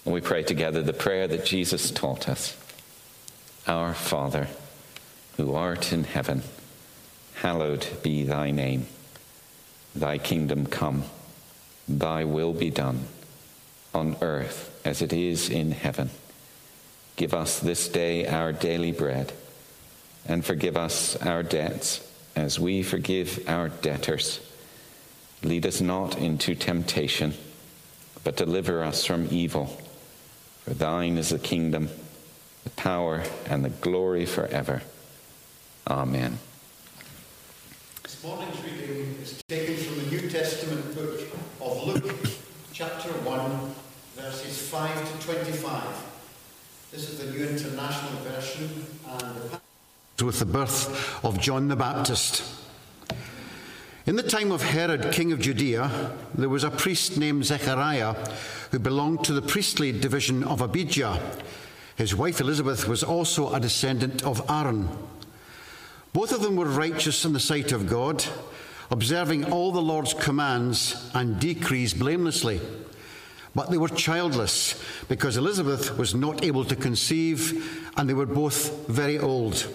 And 0.04 0.12
we 0.12 0.20
pray 0.20 0.42
together 0.42 0.82
the 0.82 0.92
prayer 0.92 1.26
that 1.28 1.46
Jesus 1.46 1.90
taught 1.90 2.28
us. 2.28 2.56
Our 3.66 3.92
Father, 3.94 4.48
who 5.36 5.54
art 5.54 5.92
in 5.92 6.04
heaven, 6.04 6.42
hallowed 7.34 7.86
be 8.02 8.24
thy 8.24 8.50
name. 8.50 8.86
Thy 9.94 10.18
kingdom 10.18 10.66
come, 10.66 11.04
thy 11.88 12.24
will 12.24 12.52
be 12.52 12.70
done, 12.70 13.04
on 13.94 14.16
earth 14.22 14.80
as 14.84 15.02
it 15.02 15.12
is 15.12 15.50
in 15.50 15.72
heaven. 15.72 16.10
Give 17.16 17.34
us 17.34 17.58
this 17.60 17.88
day 17.88 18.26
our 18.26 18.52
daily 18.52 18.92
bread, 18.92 19.32
and 20.26 20.44
forgive 20.44 20.76
us 20.76 21.16
our 21.16 21.42
debts 21.42 22.06
as 22.34 22.58
we 22.58 22.82
forgive 22.82 23.44
our 23.46 23.68
debtors. 23.68 24.40
Lead 25.42 25.66
us 25.66 25.80
not 25.80 26.18
into 26.18 26.54
temptation, 26.54 27.34
but 28.24 28.36
deliver 28.36 28.82
us 28.82 29.04
from 29.04 29.28
evil. 29.30 29.66
For 30.64 30.74
thine 30.74 31.18
is 31.18 31.30
the 31.30 31.38
kingdom 31.38 31.90
the 32.64 32.70
power 32.70 33.22
and 33.46 33.64
the 33.64 33.70
glory 33.70 34.26
forever. 34.26 34.82
Amen. 35.86 36.38
This 38.02 38.22
morning's 38.22 38.62
reading 38.62 39.16
is 39.22 39.42
taken 39.48 39.76
from 39.76 39.96
the 39.96 40.10
New 40.10 40.30
Testament 40.30 40.94
book 40.94 41.20
of 41.60 41.86
Luke, 41.86 42.28
chapter 42.72 43.08
1, 43.08 43.74
verses 44.16 44.68
5 44.68 45.20
to 45.20 45.26
25. 45.26 45.82
This 46.92 47.08
is 47.08 47.18
the 47.18 47.30
New 47.30 47.46
International 47.46 48.12
Version 48.24 48.86
and 49.08 49.60
with 50.22 50.38
the 50.38 50.44
birth 50.44 51.24
of 51.24 51.40
John 51.40 51.68
the 51.68 51.76
Baptist. 51.76 52.42
In 54.06 54.16
the 54.16 54.22
time 54.22 54.50
of 54.50 54.62
Herod, 54.62 55.12
king 55.12 55.32
of 55.32 55.40
Judea, 55.40 56.12
there 56.34 56.48
was 56.48 56.64
a 56.64 56.70
priest 56.70 57.16
named 57.16 57.44
Zechariah 57.44 58.14
who 58.70 58.78
belonged 58.78 59.24
to 59.24 59.32
the 59.32 59.42
priestly 59.42 59.92
division 59.92 60.42
of 60.42 60.60
Abijah. 60.60 61.20
His 62.00 62.16
wife 62.16 62.40
Elizabeth 62.40 62.88
was 62.88 63.04
also 63.04 63.52
a 63.52 63.60
descendant 63.60 64.24
of 64.24 64.50
Aaron. 64.50 64.88
Both 66.14 66.32
of 66.32 66.40
them 66.40 66.56
were 66.56 66.64
righteous 66.64 67.26
in 67.26 67.34
the 67.34 67.38
sight 67.38 67.72
of 67.72 67.90
God, 67.90 68.24
observing 68.90 69.52
all 69.52 69.70
the 69.70 69.82
Lord's 69.82 70.14
commands 70.14 71.10
and 71.12 71.38
decrees 71.38 71.92
blamelessly. 71.92 72.62
But 73.54 73.70
they 73.70 73.76
were 73.76 73.90
childless 73.90 74.82
because 75.10 75.36
Elizabeth 75.36 75.98
was 75.98 76.14
not 76.14 76.42
able 76.42 76.64
to 76.64 76.74
conceive, 76.74 77.92
and 77.98 78.08
they 78.08 78.14
were 78.14 78.24
both 78.24 78.88
very 78.88 79.18
old. 79.18 79.68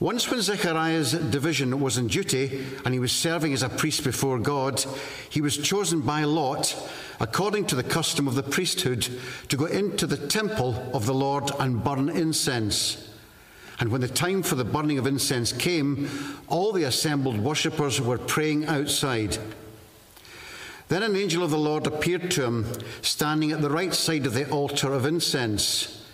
Once, 0.00 0.30
when 0.30 0.40
Zechariah's 0.40 1.10
division 1.10 1.80
was 1.80 1.98
on 1.98 2.06
duty 2.06 2.64
and 2.84 2.94
he 2.94 3.00
was 3.00 3.10
serving 3.10 3.52
as 3.52 3.64
a 3.64 3.68
priest 3.68 4.04
before 4.04 4.38
God, 4.38 4.84
he 5.28 5.40
was 5.40 5.56
chosen 5.56 6.02
by 6.02 6.22
lot, 6.22 6.76
according 7.18 7.66
to 7.66 7.74
the 7.74 7.82
custom 7.82 8.28
of 8.28 8.36
the 8.36 8.42
priesthood, 8.44 9.08
to 9.48 9.56
go 9.56 9.64
into 9.64 10.06
the 10.06 10.28
temple 10.28 10.88
of 10.94 11.04
the 11.04 11.14
Lord 11.14 11.50
and 11.58 11.82
burn 11.82 12.08
incense. 12.08 13.08
And 13.80 13.90
when 13.90 14.00
the 14.00 14.08
time 14.08 14.44
for 14.44 14.54
the 14.54 14.64
burning 14.64 14.98
of 14.98 15.06
incense 15.06 15.52
came, 15.52 16.08
all 16.46 16.70
the 16.72 16.84
assembled 16.84 17.40
worshippers 17.40 18.00
were 18.00 18.18
praying 18.18 18.66
outside. 18.66 19.38
Then 20.86 21.02
an 21.02 21.16
angel 21.16 21.42
of 21.42 21.50
the 21.50 21.58
Lord 21.58 21.88
appeared 21.88 22.30
to 22.32 22.44
him, 22.44 22.66
standing 23.02 23.50
at 23.50 23.62
the 23.62 23.70
right 23.70 23.92
side 23.92 24.26
of 24.26 24.34
the 24.34 24.48
altar 24.48 24.92
of 24.92 25.06
incense. 25.06 26.07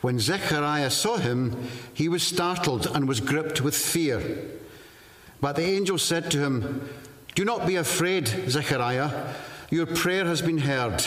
When 0.00 0.18
Zechariah 0.18 0.90
saw 0.90 1.16
him, 1.16 1.68
he 1.94 2.08
was 2.08 2.22
startled 2.22 2.86
and 2.86 3.08
was 3.08 3.20
gripped 3.20 3.60
with 3.60 3.74
fear. 3.74 4.22
But 5.40 5.56
the 5.56 5.64
angel 5.64 5.98
said 5.98 6.30
to 6.30 6.38
him, 6.38 6.88
Do 7.34 7.44
not 7.44 7.66
be 7.66 7.76
afraid, 7.76 8.28
Zechariah. 8.48 9.34
Your 9.70 9.86
prayer 9.86 10.24
has 10.26 10.42
been 10.42 10.58
heard. 10.58 11.04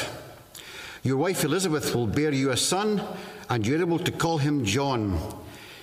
Your 1.04 1.18
wife 1.18 1.44
Elizabeth 1.44 1.96
will 1.96 2.08
bear 2.08 2.34
you 2.34 2.52
a 2.52 2.58
son, 2.58 3.02
and 3.50 3.66
you're 3.66 3.80
able 3.80 4.00
to 4.00 4.12
call 4.12 4.38
him 4.40 4.66
John. 4.66 5.20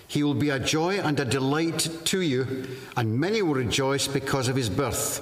He 0.09 0.23
will 0.23 0.35
be 0.35 0.51
a 0.51 0.59
joy 0.59 0.99
and 1.01 1.19
a 1.19 1.25
delight 1.25 1.89
to 2.05 2.21
you, 2.21 2.67
and 2.97 3.19
many 3.19 3.41
will 3.43 3.55
rejoice 3.55 4.07
because 4.07 4.49
of 4.49 4.57
his 4.57 4.69
birth, 4.69 5.21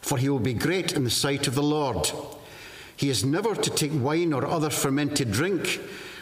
for 0.00 0.18
he 0.18 0.28
will 0.28 0.40
be 0.40 0.54
great 0.54 0.92
in 0.92 1.04
the 1.04 1.10
sight 1.10 1.46
of 1.46 1.54
the 1.54 1.62
Lord. 1.62 2.10
He 2.96 3.10
is 3.10 3.24
never 3.24 3.54
to 3.54 3.70
take 3.70 3.92
wine 3.92 4.32
or 4.32 4.46
other 4.46 4.70
fermented 4.70 5.30
drink 5.30 5.80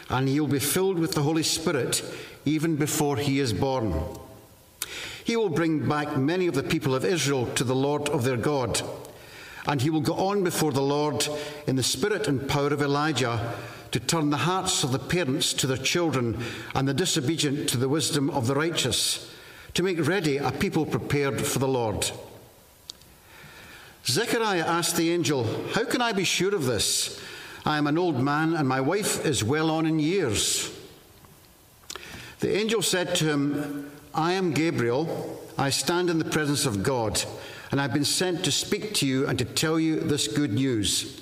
and 0.09 0.27
he 0.27 0.39
will 0.39 0.47
be 0.47 0.59
filled 0.59 0.99
with 0.99 1.13
the 1.13 1.23
Holy 1.23 1.43
Spirit 1.43 2.03
even 2.45 2.75
before 2.75 3.17
he 3.17 3.39
is 3.39 3.53
born. 3.53 3.93
He 5.23 5.35
will 5.35 5.49
bring 5.49 5.87
back 5.87 6.17
many 6.17 6.47
of 6.47 6.55
the 6.55 6.63
people 6.63 6.93
of 6.93 7.05
Israel 7.05 7.45
to 7.55 7.63
the 7.63 7.75
Lord 7.75 8.09
of 8.09 8.23
their 8.23 8.37
God, 8.37 8.81
and 9.65 9.81
he 9.81 9.89
will 9.89 10.01
go 10.01 10.15
on 10.15 10.43
before 10.43 10.71
the 10.71 10.81
Lord 10.81 11.27
in 11.65 11.77
the 11.77 11.83
spirit 11.83 12.27
and 12.27 12.47
power 12.47 12.67
of 12.67 12.81
Elijah 12.81 13.55
to 13.91 13.99
turn 13.99 14.31
the 14.31 14.37
hearts 14.37 14.83
of 14.83 14.91
the 14.91 14.99
parents 14.99 15.53
to 15.53 15.67
their 15.67 15.77
children 15.77 16.37
and 16.73 16.87
the 16.87 16.93
disobedient 16.93 17.69
to 17.69 17.77
the 17.77 17.87
wisdom 17.87 18.29
of 18.31 18.47
the 18.47 18.55
righteous, 18.55 19.31
to 19.75 19.83
make 19.83 20.05
ready 20.05 20.37
a 20.37 20.51
people 20.51 20.85
prepared 20.85 21.39
for 21.39 21.59
the 21.59 21.67
Lord. 21.67 22.11
Zechariah 24.05 24.65
asked 24.65 24.97
the 24.97 25.11
angel, 25.11 25.47
How 25.73 25.85
can 25.85 26.01
I 26.01 26.11
be 26.11 26.25
sure 26.25 26.53
of 26.53 26.65
this? 26.65 27.21
I 27.65 27.77
am 27.77 27.87
an 27.87 27.97
old 27.97 28.19
man, 28.19 28.53
and 28.53 28.67
my 28.67 28.81
wife 28.81 29.25
is 29.25 29.43
well 29.43 29.71
on 29.71 29.85
in 29.85 29.97
years. 29.97 30.69
The 32.39 32.57
angel 32.57 32.81
said 32.81 33.15
to 33.15 33.25
him, 33.25 33.89
I 34.13 34.33
am 34.33 34.53
Gabriel. 34.53 35.39
I 35.57 35.69
stand 35.69 36.09
in 36.09 36.19
the 36.19 36.25
presence 36.25 36.65
of 36.65 36.83
God, 36.83 37.23
and 37.71 37.79
I've 37.79 37.93
been 37.93 38.03
sent 38.03 38.43
to 38.43 38.51
speak 38.51 38.95
to 38.95 39.07
you 39.07 39.27
and 39.27 39.39
to 39.39 39.45
tell 39.45 39.79
you 39.79 40.01
this 40.01 40.27
good 40.27 40.51
news. 40.51 41.21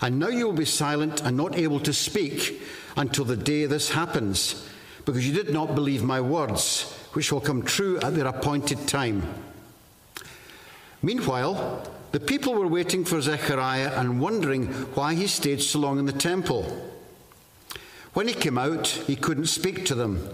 And 0.00 0.18
now 0.18 0.28
you 0.28 0.46
will 0.46 0.52
be 0.52 0.64
silent 0.64 1.22
and 1.22 1.36
not 1.36 1.56
able 1.56 1.80
to 1.80 1.92
speak 1.92 2.62
until 2.96 3.24
the 3.24 3.36
day 3.36 3.66
this 3.66 3.90
happens, 3.90 4.68
because 5.04 5.26
you 5.26 5.34
did 5.34 5.52
not 5.52 5.74
believe 5.74 6.04
my 6.04 6.20
words, 6.20 6.92
which 7.14 7.32
will 7.32 7.40
come 7.40 7.62
true 7.62 7.98
at 8.00 8.14
their 8.14 8.26
appointed 8.26 8.86
time. 8.86 9.22
Meanwhile, 11.02 11.90
the 12.14 12.20
people 12.20 12.54
were 12.54 12.68
waiting 12.68 13.04
for 13.04 13.20
Zechariah 13.20 13.90
and 13.96 14.20
wondering 14.20 14.68
why 14.94 15.14
he 15.14 15.26
stayed 15.26 15.60
so 15.60 15.80
long 15.80 15.98
in 15.98 16.06
the 16.06 16.12
temple. 16.12 16.62
When 18.12 18.28
he 18.28 18.34
came 18.34 18.56
out, 18.56 18.86
he 18.86 19.16
couldn't 19.16 19.46
speak 19.46 19.84
to 19.86 19.96
them. 19.96 20.28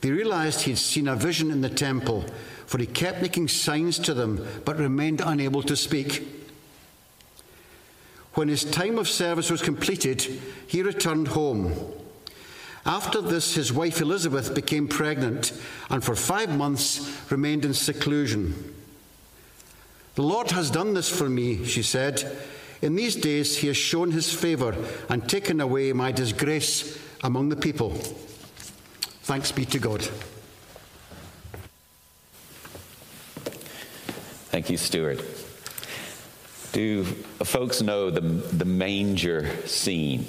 They 0.00 0.12
realized 0.12 0.62
he'd 0.62 0.78
seen 0.78 1.06
a 1.06 1.14
vision 1.14 1.50
in 1.50 1.60
the 1.60 1.68
temple, 1.68 2.24
for 2.64 2.78
he 2.78 2.86
kept 2.86 3.20
making 3.20 3.48
signs 3.48 3.98
to 3.98 4.14
them, 4.14 4.48
but 4.64 4.78
remained 4.78 5.20
unable 5.20 5.62
to 5.64 5.76
speak. 5.76 6.26
When 8.32 8.48
his 8.48 8.64
time 8.64 8.96
of 8.96 9.06
service 9.06 9.50
was 9.50 9.60
completed, 9.60 10.22
he 10.66 10.82
returned 10.82 11.28
home. 11.28 11.74
After 12.86 13.20
this, 13.20 13.56
his 13.56 13.74
wife 13.74 14.00
Elizabeth 14.00 14.54
became 14.54 14.88
pregnant 14.88 15.52
and 15.90 16.02
for 16.02 16.16
five 16.16 16.56
months 16.56 17.30
remained 17.30 17.66
in 17.66 17.74
seclusion. 17.74 18.75
The 20.16 20.22
Lord 20.22 20.50
has 20.52 20.70
done 20.70 20.94
this 20.94 21.10
for 21.10 21.28
me, 21.28 21.64
she 21.66 21.82
said. 21.82 22.38
In 22.80 22.96
these 22.96 23.16
days 23.16 23.58
he 23.58 23.66
has 23.66 23.76
shown 23.76 24.10
his 24.10 24.32
favour 24.32 24.74
and 25.10 25.28
taken 25.28 25.60
away 25.60 25.92
my 25.92 26.10
disgrace 26.10 26.98
among 27.22 27.50
the 27.50 27.56
people. 27.56 27.90
Thanks 29.24 29.52
be 29.52 29.66
to 29.66 29.78
God. 29.78 30.00
Thank 34.50 34.70
you, 34.70 34.78
Stuart. 34.78 35.22
Do 36.72 37.04
folks 37.44 37.82
know 37.82 38.10
the, 38.10 38.20
the 38.20 38.64
manger 38.64 39.54
scene? 39.66 40.26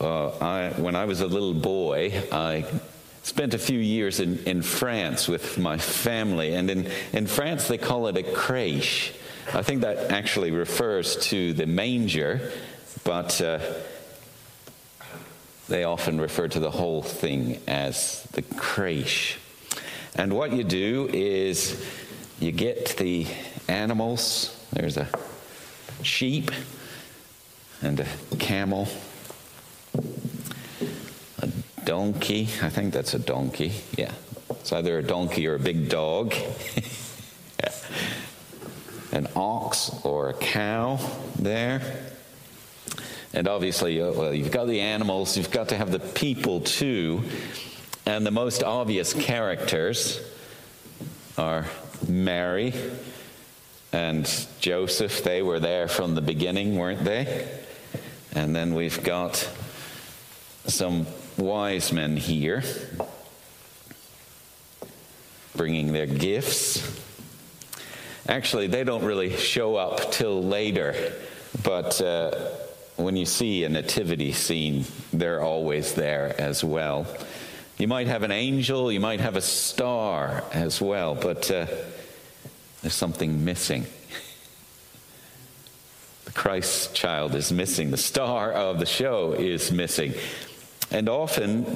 Uh, 0.00 0.28
I, 0.38 0.70
when 0.80 0.96
I 0.96 1.04
was 1.04 1.20
a 1.20 1.26
little 1.26 1.52
boy, 1.52 2.22
I 2.32 2.64
spent 3.24 3.54
a 3.54 3.58
few 3.58 3.78
years 3.78 4.20
in, 4.20 4.38
in 4.44 4.62
France 4.62 5.26
with 5.26 5.58
my 5.58 5.78
family, 5.78 6.54
and 6.54 6.70
in, 6.70 6.86
in 7.12 7.26
France 7.26 7.66
they 7.66 7.78
call 7.78 8.06
it 8.06 8.16
a 8.16 8.22
crèche. 8.22 9.16
I 9.52 9.62
think 9.62 9.80
that 9.80 10.12
actually 10.12 10.50
refers 10.50 11.16
to 11.28 11.54
the 11.54 11.66
manger, 11.66 12.52
but 13.02 13.40
uh, 13.40 13.58
they 15.68 15.84
often 15.84 16.20
refer 16.20 16.48
to 16.48 16.60
the 16.60 16.70
whole 16.70 17.02
thing 17.02 17.60
as 17.66 18.22
the 18.32 18.42
crèche. 18.42 19.38
And 20.14 20.34
what 20.34 20.52
you 20.52 20.62
do 20.62 21.08
is 21.10 21.82
you 22.40 22.52
get 22.52 22.98
the 22.98 23.26
animals, 23.68 24.54
there's 24.72 24.98
a 24.98 25.08
sheep 26.02 26.50
and 27.80 28.00
a 28.00 28.06
camel 28.38 28.86
donkey. 31.84 32.48
I 32.62 32.68
think 32.68 32.92
that's 32.92 33.14
a 33.14 33.18
donkey. 33.18 33.72
Yeah. 33.96 34.12
It's 34.50 34.72
either 34.72 34.98
a 34.98 35.02
donkey 35.02 35.46
or 35.46 35.54
a 35.54 35.58
big 35.58 35.88
dog. 35.88 36.34
An 39.12 39.28
ox 39.36 39.90
or 40.04 40.30
a 40.30 40.34
cow 40.34 40.98
there. 41.38 41.80
And 43.32 43.48
obviously, 43.48 44.00
uh, 44.00 44.12
well, 44.12 44.34
you've 44.34 44.50
got 44.50 44.66
the 44.66 44.80
animals, 44.80 45.36
you've 45.36 45.50
got 45.50 45.68
to 45.68 45.76
have 45.76 45.90
the 45.90 45.98
people 45.98 46.60
too. 46.60 47.22
And 48.06 48.24
the 48.24 48.30
most 48.30 48.62
obvious 48.62 49.12
characters 49.12 50.20
are 51.36 51.66
Mary 52.08 52.74
and 53.92 54.46
Joseph. 54.60 55.24
They 55.24 55.42
were 55.42 55.60
there 55.60 55.88
from 55.88 56.14
the 56.14 56.20
beginning, 56.20 56.76
weren't 56.76 57.04
they? 57.04 57.48
And 58.32 58.54
then 58.54 58.74
we've 58.74 59.02
got 59.02 59.48
some 60.66 61.06
wise 61.36 61.92
men 61.92 62.16
here. 62.16 62.62
bringing 65.56 65.92
their 65.92 66.06
gifts. 66.06 67.00
Actually, 68.28 68.66
they 68.66 68.84
don't 68.84 69.04
really 69.04 69.36
show 69.36 69.76
up 69.76 70.10
till 70.10 70.42
later, 70.42 71.12
but 71.62 72.00
uh, 72.00 72.32
when 72.96 73.16
you 73.16 73.26
see 73.26 73.64
a 73.64 73.68
nativity 73.68 74.32
scene, 74.32 74.84
they're 75.12 75.42
always 75.42 75.94
there 75.94 76.34
as 76.40 76.64
well. 76.64 77.06
You 77.78 77.88
might 77.88 78.06
have 78.06 78.22
an 78.22 78.30
angel, 78.30 78.90
you 78.90 79.00
might 79.00 79.20
have 79.20 79.36
a 79.36 79.40
star 79.40 80.44
as 80.52 80.80
well, 80.80 81.14
but 81.14 81.50
uh, 81.50 81.66
there's 82.82 82.94
something 82.94 83.44
missing. 83.44 83.86
The 86.24 86.32
Christ 86.32 86.94
child 86.94 87.34
is 87.34 87.52
missing. 87.52 87.90
The 87.90 87.96
star 87.96 88.52
of 88.52 88.78
the 88.78 88.86
show 88.86 89.32
is 89.32 89.70
missing. 89.70 90.14
And 90.94 91.08
often, 91.08 91.66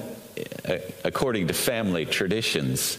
uh, 0.68 0.76
according 1.02 1.48
to 1.48 1.52
family 1.52 2.06
traditions, 2.06 2.98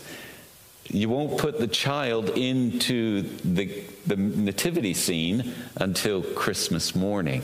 you 0.90 1.08
won't 1.08 1.38
put 1.38 1.60
the 1.60 1.68
child 1.68 2.32
into 2.32 3.22
the, 3.22 3.84
the 4.06 4.18
nativity 4.18 4.94
scene 4.94 5.54
until 5.78 6.22
Christmas 6.22 6.94
morning. 6.94 7.42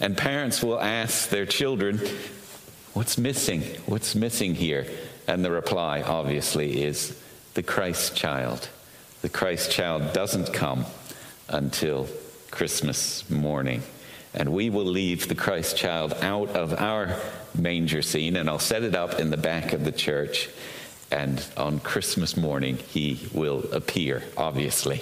And 0.00 0.16
parents 0.16 0.62
will 0.62 0.80
ask 0.80 1.28
their 1.28 1.44
children, 1.44 2.00
What's 2.94 3.18
missing? 3.18 3.60
What's 3.84 4.14
missing 4.14 4.54
here? 4.54 4.86
And 5.28 5.44
the 5.44 5.50
reply, 5.50 6.00
obviously, 6.00 6.82
is 6.84 7.20
the 7.52 7.62
Christ 7.62 8.16
child. 8.16 8.70
The 9.20 9.28
Christ 9.28 9.70
child 9.70 10.14
doesn't 10.14 10.54
come 10.54 10.86
until 11.50 12.08
Christmas 12.50 13.28
morning. 13.28 13.82
And 14.32 14.54
we 14.54 14.70
will 14.70 14.86
leave 14.86 15.28
the 15.28 15.34
Christ 15.34 15.76
child 15.76 16.14
out 16.22 16.48
of 16.50 16.72
our 16.80 17.18
manger 17.54 18.02
scene, 18.02 18.36
and 18.36 18.48
I'll 18.48 18.58
set 18.58 18.82
it 18.82 18.94
up 18.94 19.20
in 19.20 19.30
the 19.30 19.36
back 19.36 19.72
of 19.72 19.84
the 19.84 19.92
church 19.92 20.48
and 21.14 21.44
on 21.56 21.78
Christmas 21.78 22.36
morning 22.36 22.76
he 22.76 23.28
will 23.32 23.72
appear, 23.72 24.24
obviously. 24.36 25.00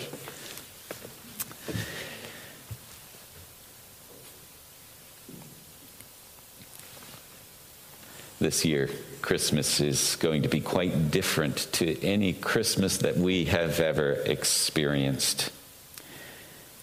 This 8.39 8.65
year, 8.65 8.91
Christmas 9.23 9.81
is 9.81 10.17
going 10.17 10.43
to 10.43 10.49
be 10.49 10.61
quite 10.61 11.11
different 11.11 11.69
to 11.75 11.99
any 12.05 12.33
Christmas 12.33 12.99
that 12.99 13.17
we 13.17 13.45
have 13.47 13.79
ever 13.79 14.13
experienced. 14.27 15.51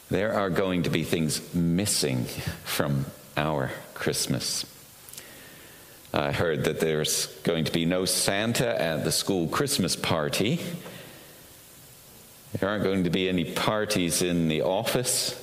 There 0.10 0.34
are 0.34 0.50
going 0.50 0.84
to 0.84 0.90
be 0.90 1.04
things 1.04 1.54
missing 1.54 2.24
from 2.64 3.06
our 3.36 3.72
Christmas. 3.94 4.66
I 6.14 6.32
heard 6.32 6.64
that 6.64 6.80
there's 6.80 7.28
going 7.44 7.66
to 7.66 7.72
be 7.72 7.86
no 7.86 8.06
Santa 8.06 8.82
at 8.82 9.04
the 9.04 9.12
school 9.12 9.48
Christmas 9.48 9.96
party. 9.96 10.60
There 12.58 12.68
aren't 12.68 12.84
going 12.84 13.04
to 13.04 13.12
be 13.12 13.30
any 13.30 13.46
parties 13.46 14.24
in 14.24 14.48
the 14.48 14.64
office. 14.64 15.40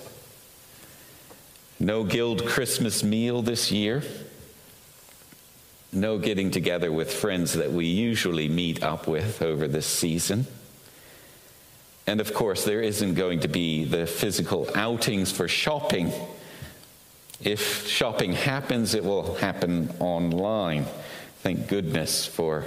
No 1.78 2.02
guild 2.02 2.46
Christmas 2.46 3.04
meal 3.04 3.42
this 3.42 3.70
year. 3.70 4.02
No 5.92 6.18
getting 6.18 6.50
together 6.50 6.90
with 6.90 7.12
friends 7.12 7.52
that 7.52 7.70
we 7.70 7.87
usually 7.87 8.49
meet 8.49 8.82
up 8.82 9.06
with 9.06 9.42
over 9.42 9.68
this 9.68 9.87
season. 9.87 10.46
And 12.08 12.20
of 12.20 12.35
course, 12.35 12.64
there 12.64 12.82
isn't 12.82 13.14
going 13.14 13.40
to 13.40 13.49
be 13.49 13.85
the 13.85 14.06
physical 14.06 14.68
outings 14.75 15.30
for 15.30 15.46
shopping 15.46 16.12
if 17.43 17.87
shopping 17.87 18.33
happens, 18.33 18.95
it 18.95 19.05
will 19.05 19.35
happen 19.35 19.95
online. 20.00 20.87
Thank 21.43 21.69
goodness 21.69 22.26
for 22.26 22.64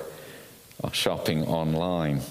uh, 0.84 0.92
shopping 0.92 1.48
online. 1.48 2.22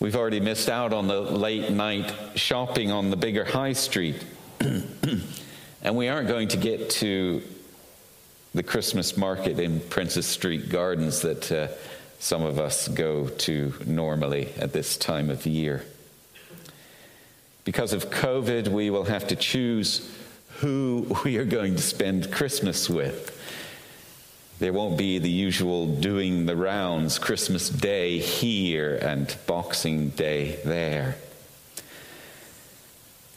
We've 0.00 0.16
already 0.16 0.40
missed 0.40 0.68
out 0.68 0.92
on 0.92 1.06
the 1.08 1.20
late 1.20 1.70
night 1.70 2.12
shopping 2.36 2.90
on 2.90 3.10
the 3.10 3.16
Biggar 3.16 3.46
high 3.46 3.72
street. 3.72 4.24
and 5.82 5.96
we 5.96 6.08
aren't 6.08 6.28
going 6.28 6.48
to 6.48 6.56
get 6.56 6.90
to 6.90 7.42
the 8.54 8.62
Christmas 8.62 9.16
market 9.16 9.58
in 9.58 9.80
Princes 9.80 10.26
Street 10.26 10.70
Gardens 10.70 11.20
that 11.20 11.52
uh, 11.52 11.68
some 12.18 12.42
of 12.42 12.58
us 12.58 12.88
go 12.88 13.28
to 13.28 13.74
normally 13.86 14.48
at 14.58 14.72
this 14.72 14.96
time 14.96 15.30
of 15.30 15.46
year. 15.46 15.84
Because 17.64 17.92
of 17.92 18.08
COVID, 18.10 18.68
we 18.68 18.88
will 18.88 19.04
have 19.04 19.28
to 19.28 19.36
choose 19.36 20.10
who 20.58 21.16
we 21.24 21.36
are 21.38 21.44
going 21.44 21.76
to 21.76 21.82
spend 21.82 22.32
Christmas 22.32 22.88
with. 22.88 23.34
There 24.58 24.72
won't 24.72 24.98
be 24.98 25.18
the 25.18 25.30
usual 25.30 25.86
doing 25.86 26.46
the 26.46 26.56
rounds, 26.56 27.18
Christmas 27.18 27.68
Day 27.70 28.18
here 28.18 28.96
and 28.96 29.36
Boxing 29.46 30.08
Day 30.10 30.58
there. 30.64 31.16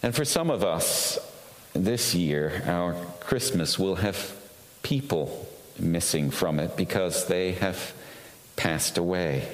And 0.02 0.16
for 0.16 0.26
some 0.26 0.50
of 0.50 0.64
us, 0.64 1.20
this 1.74 2.16
year, 2.16 2.64
our 2.66 2.96
Christmas 3.20 3.78
will 3.78 3.96
have 3.96 4.36
people 4.82 5.48
missing 5.78 6.32
from 6.32 6.60
it 6.60 6.76
because 6.76 7.28
they 7.28 7.52
have 7.54 7.94
passed 8.56 8.98
away. 8.98 9.48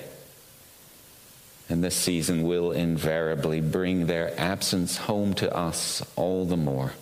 And 1.67 1.83
this 1.83 1.95
season 1.95 2.43
will 2.43 2.71
invariably 2.71 3.59
bring 3.59 4.07
their 4.07 4.39
absence 4.39 4.97
home 4.97 5.33
to 5.35 5.53
us 5.53 6.01
all 6.15 6.45
the 6.45 6.55
more. 6.55 6.93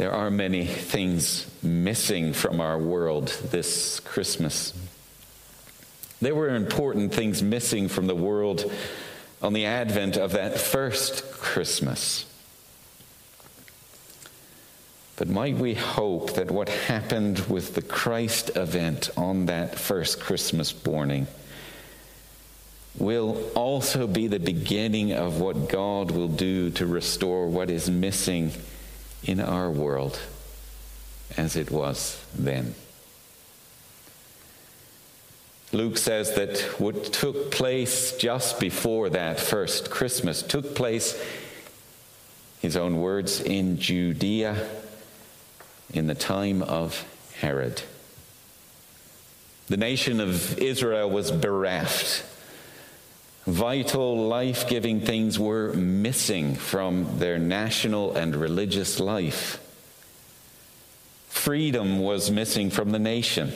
There 0.00 0.14
are 0.14 0.30
many 0.30 0.64
things 0.64 1.46
missing 1.62 2.32
from 2.32 2.58
our 2.58 2.78
world 2.78 3.28
this 3.50 4.00
Christmas. 4.00 4.72
There 6.22 6.34
were 6.34 6.54
important 6.54 7.12
things 7.12 7.42
missing 7.42 7.86
from 7.86 8.06
the 8.06 8.14
world 8.14 8.72
on 9.42 9.52
the 9.52 9.66
advent 9.66 10.16
of 10.16 10.32
that 10.32 10.58
first 10.58 11.30
Christmas. 11.32 12.24
But 15.16 15.28
might 15.28 15.56
we 15.56 15.74
hope 15.74 16.32
that 16.32 16.50
what 16.50 16.70
happened 16.70 17.40
with 17.40 17.74
the 17.74 17.82
Christ 17.82 18.56
event 18.56 19.10
on 19.18 19.44
that 19.46 19.78
first 19.78 20.18
Christmas 20.18 20.74
morning 20.86 21.26
will 22.96 23.50
also 23.54 24.06
be 24.06 24.28
the 24.28 24.40
beginning 24.40 25.12
of 25.12 25.42
what 25.42 25.68
God 25.68 26.10
will 26.10 26.28
do 26.28 26.70
to 26.70 26.86
restore 26.86 27.48
what 27.48 27.68
is 27.68 27.90
missing 27.90 28.52
in 29.24 29.40
our 29.40 29.70
world 29.70 30.18
as 31.36 31.56
it 31.56 31.70
was 31.70 32.22
then. 32.34 32.74
Luke 35.72 35.98
says 35.98 36.34
that 36.34 36.58
what 36.80 37.04
took 37.04 37.52
place 37.52 38.16
just 38.16 38.58
before 38.58 39.08
that 39.10 39.38
first 39.38 39.90
Christmas 39.90 40.42
took 40.42 40.74
place, 40.74 41.22
his 42.60 42.76
own 42.76 43.00
words, 43.00 43.40
in 43.40 43.78
Judea 43.78 44.68
in 45.92 46.08
the 46.08 46.14
time 46.14 46.62
of 46.62 47.04
Herod. 47.36 47.82
The 49.68 49.76
nation 49.76 50.20
of 50.20 50.58
Israel 50.58 51.08
was 51.08 51.30
bereft 51.30 52.24
Vital, 53.50 54.28
life 54.28 54.68
giving 54.68 55.00
things 55.00 55.36
were 55.36 55.72
missing 55.72 56.54
from 56.54 57.18
their 57.18 57.36
national 57.36 58.14
and 58.16 58.36
religious 58.36 59.00
life. 59.00 59.58
Freedom 61.26 61.98
was 61.98 62.30
missing 62.30 62.70
from 62.70 62.92
the 62.92 62.98
nation. 63.00 63.52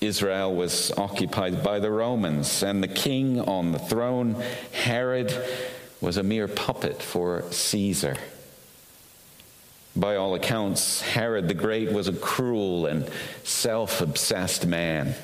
Israel 0.00 0.54
was 0.54 0.92
occupied 0.96 1.64
by 1.64 1.80
the 1.80 1.90
Romans, 1.90 2.62
and 2.62 2.80
the 2.80 2.88
king 2.88 3.40
on 3.40 3.72
the 3.72 3.80
throne, 3.80 4.40
Herod, 4.70 5.36
was 6.00 6.16
a 6.16 6.22
mere 6.22 6.46
puppet 6.46 7.02
for 7.02 7.42
Caesar. 7.50 8.16
By 9.96 10.14
all 10.14 10.36
accounts, 10.36 11.00
Herod 11.00 11.48
the 11.48 11.54
Great 11.54 11.90
was 11.90 12.06
a 12.06 12.12
cruel 12.12 12.86
and 12.86 13.10
self 13.42 14.00
obsessed 14.00 14.66
man. 14.66 15.16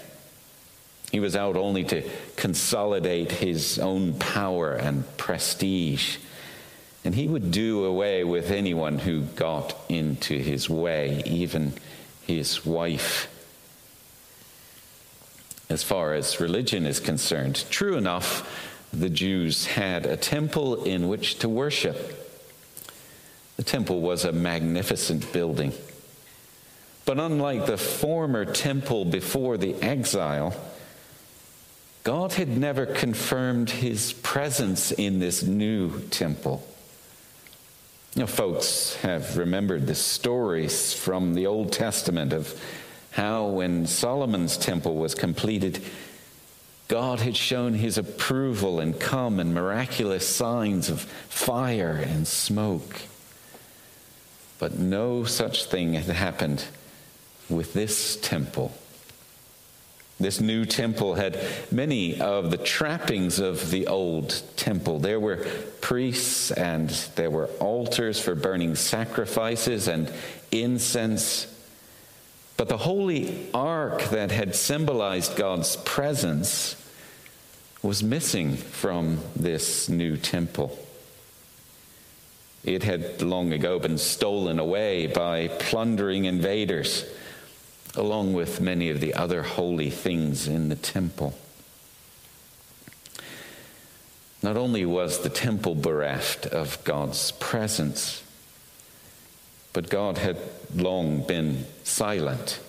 He 1.11 1.21
was 1.21 1.35
out 1.35 1.57
only 1.57 1.85
to 1.85 2.09
consolidate 2.37 3.33
his 3.33 3.79
own 3.79 4.15
power 4.15 4.75
and 4.75 5.05
prestige. 5.17 6.19
And 7.05 7.15
he 7.15 7.27
would 7.27 7.51
do 7.51 7.85
away 7.85 8.25
with 8.25 8.51
anyone 8.51 8.99
who 8.99 9.23
got 9.23 9.75
into 9.89 10.39
his 10.39 10.69
way, 10.69 11.23
even 11.25 11.73
his 12.27 12.67
wife. 12.67 13.29
As 15.71 15.83
far 15.83 16.15
as 16.15 16.41
religion 16.41 16.87
is 16.87 17.01
concerned, 17.01 17.65
true 17.71 17.97
enough, 17.97 18.47
the 18.93 19.11
Jews 19.11 19.67
had 19.67 20.07
a 20.07 20.17
temple 20.17 20.85
in 20.85 21.09
which 21.09 21.39
to 21.41 21.49
worship. 21.49 22.27
The 23.57 23.63
temple 23.63 24.01
was 24.01 24.25
a 24.25 24.33
magnificent 24.33 25.33
building. 25.33 25.73
But 27.05 27.19
unlike 27.19 27.67
the 27.67 27.79
former 27.79 28.45
temple 28.45 29.05
before 29.05 29.57
the 29.57 29.75
exile, 29.83 30.55
God 32.05 32.33
had 32.35 32.49
never 32.49 32.87
confirmed 32.87 33.71
his 33.71 34.13
presence 34.13 34.93
in 34.93 35.19
this 35.19 35.43
new 35.43 36.01
temple. 36.09 36.67
You 38.15 38.21
know, 38.21 38.27
folks 38.27 38.97
have 39.03 39.37
remembered 39.37 39.87
the 39.87 39.95
stories 39.95 40.93
from 40.93 41.35
the 41.35 41.47
Old 41.47 41.73
Testament 41.73 42.33
of 42.33 42.59
how, 43.11 43.47
when 43.47 43.87
Solomon's 43.87 44.57
temple 44.57 44.97
was 44.97 45.15
completed, 45.15 45.83
God 46.89 47.21
had 47.21 47.37
shown 47.37 47.75
his 47.75 47.99
approval 47.99 48.81
and 48.81 48.99
come 48.99 49.39
and 49.39 49.53
miraculous 49.53 50.27
signs 50.27 50.89
of 50.89 51.03
fire 51.03 51.93
and 51.93 52.27
smoke. 52.27 53.03
But 54.59 54.79
no 54.79 55.25
such 55.25 55.67
thing 55.67 55.93
had 55.93 56.07
happened 56.07 56.65
with 57.49 57.75
this 57.75 58.17
temple. 58.17 58.73
This 60.21 60.41
new 60.41 60.65
temple 60.65 61.15
had 61.15 61.41
many 61.71 62.21
of 62.21 62.51
the 62.51 62.57
trappings 62.57 63.39
of 63.39 63.71
the 63.71 63.87
old 63.87 64.43
temple. 64.57 64.99
There 64.99 65.21
were 65.21 65.47
priests 65.81 66.51
and 66.51 66.91
there 67.15 67.31
were 67.31 67.47
altars 67.61 68.19
for 68.19 68.35
burning 68.35 68.75
sacrifices 68.75 69.87
and 69.87 70.13
incense. 70.51 71.47
But 72.57 72.69
the 72.69 72.79
holy 72.79 73.49
ark 73.55 74.03
that 74.11 74.33
had 74.33 74.57
symbolized 74.57 75.37
God's 75.37 75.77
presence 75.77 76.75
was 77.81 78.03
missing 78.03 78.57
from 78.57 79.21
this 79.37 79.89
new 79.89 80.17
temple. 80.17 80.77
It 82.65 82.83
had 82.83 83.23
long 83.23 83.53
ago 83.53 83.79
been 83.79 83.99
stolen 83.99 84.59
away 84.59 85.07
by 85.07 85.47
plundering 85.47 86.25
invaders 86.25 87.05
along 87.99 88.33
with 88.33 88.61
many 88.61 88.89
of 88.91 89.01
the 89.01 89.13
other 89.15 89.43
holy 89.43 89.91
things 89.91 90.47
in 90.47 90.69
the 90.69 90.77
temple. 90.77 91.37
Not 94.43 94.57
only 94.57 94.85
was 94.85 95.19
the 95.19 95.29
temple 95.29 95.75
bereft 95.75 96.47
of 96.47 96.83
God's 96.85 97.33
presence, 97.33 98.23
but 99.73 99.91
God 99.91 100.19
had 100.19 100.39
long 100.75 101.27
been 101.27 101.67
silent. 101.83 102.61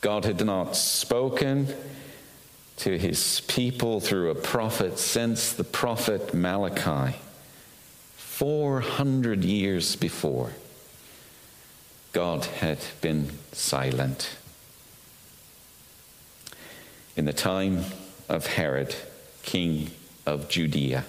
God 0.00 0.24
had 0.24 0.44
not 0.44 0.76
spoken 0.76 1.68
to 2.78 2.98
his 2.98 3.40
people 3.42 4.00
through 4.00 4.30
a 4.30 4.34
prophet 4.34 4.98
since 4.98 5.52
the 5.52 5.64
prophet 5.64 6.34
Malachi, 6.34 7.16
400 8.16 9.44
years 9.44 9.96
before. 9.96 10.50
God 12.16 12.46
had 12.46 12.78
been 13.02 13.28
silent. 13.52 14.38
In 17.14 17.26
the 17.26 17.34
time 17.34 17.84
of 18.26 18.46
Herod, 18.46 18.96
king 19.42 19.90
of 20.24 20.48
Judea. 20.48 21.04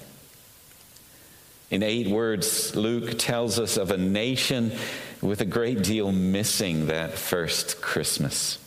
In 1.71 1.81
eight 1.81 2.07
words, 2.07 2.75
Luke 2.75 3.17
tells 3.17 3.57
us 3.57 3.77
of 3.77 3.89
a 3.89 3.95
nation 3.95 4.73
with 5.21 5.39
a 5.39 5.45
great 5.45 5.81
deal 5.81 6.11
missing 6.11 6.87
that 6.87 7.13
first 7.13 7.81
Christmas. 7.81 8.59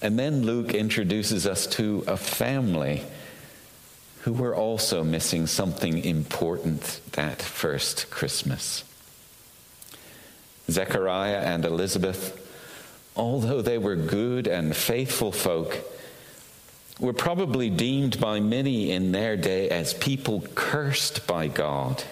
And 0.00 0.18
then 0.18 0.46
Luke 0.46 0.72
introduces 0.72 1.46
us 1.46 1.66
to 1.76 2.04
a 2.06 2.16
family 2.16 3.02
who 4.22 4.32
were 4.32 4.56
also 4.56 5.04
missing 5.04 5.46
something 5.46 6.02
important 6.02 7.02
that 7.12 7.42
first 7.42 8.08
Christmas. 8.08 8.84
Zechariah 10.70 11.40
and 11.40 11.64
Elizabeth, 11.64 12.38
although 13.16 13.62
they 13.62 13.78
were 13.78 13.96
good 13.96 14.46
and 14.46 14.74
faithful 14.74 15.32
folk, 15.32 15.78
were 17.00 17.12
probably 17.12 17.68
deemed 17.68 18.20
by 18.20 18.40
many 18.40 18.90
in 18.92 19.12
their 19.12 19.36
day 19.36 19.68
as 19.68 19.94
people 19.94 20.44
cursed 20.54 21.26
by 21.26 21.48
God. 21.48 22.04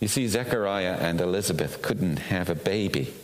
You 0.00 0.08
see, 0.08 0.28
Zechariah 0.28 0.98
and 1.00 1.20
Elizabeth 1.20 1.80
couldn't 1.80 2.18
have 2.18 2.50
a 2.50 2.54
baby. 2.54 3.14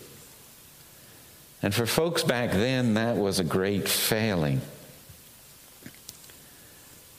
And 1.62 1.74
for 1.74 1.84
folks 1.84 2.22
back 2.22 2.52
then, 2.52 2.94
that 2.94 3.16
was 3.16 3.38
a 3.38 3.44
great 3.44 3.86
failing. 3.86 4.62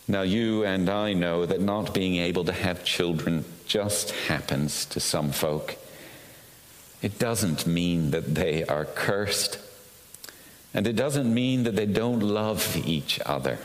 Now, 0.08 0.24
you 0.24 0.66
and 0.66 0.90
I 0.90 1.14
know 1.14 1.46
that 1.46 1.62
not 1.62 1.94
being 1.94 2.16
able 2.16 2.44
to 2.46 2.52
have 2.52 2.84
children 2.84 3.46
just 3.68 4.12
happens 4.12 4.86
to 4.86 5.00
some 5.00 5.32
folk. 5.32 5.78
It 7.02 7.18
doesn't 7.18 7.66
mean 7.66 8.12
that 8.12 8.36
they 8.36 8.64
are 8.64 8.86
cursed. 8.86 9.58
And 10.74 10.88
it 10.88 10.96
doesn't 10.96 11.34
mean 11.34 11.64
that 11.64 11.76
they 11.76 11.86
don't 11.86 12.22
love 12.22 12.78
each 12.86 13.20
other. 13.26 13.58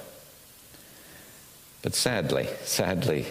But 1.82 1.94
sadly, 1.94 2.48
sadly, 2.64 3.26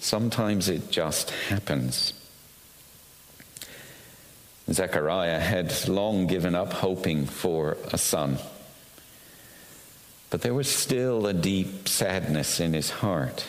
sometimes 0.00 0.68
it 0.68 0.90
just 0.90 1.30
happens. 1.30 2.14
Zechariah 4.70 5.38
had 5.38 5.88
long 5.88 6.26
given 6.26 6.54
up 6.54 6.72
hoping 6.72 7.26
for 7.26 7.76
a 7.92 7.98
son. 7.98 8.38
But 10.30 10.40
there 10.40 10.54
was 10.54 10.74
still 10.74 11.26
a 11.26 11.34
deep 11.34 11.88
sadness 11.88 12.58
in 12.58 12.72
his 12.72 12.90
heart. 12.90 13.44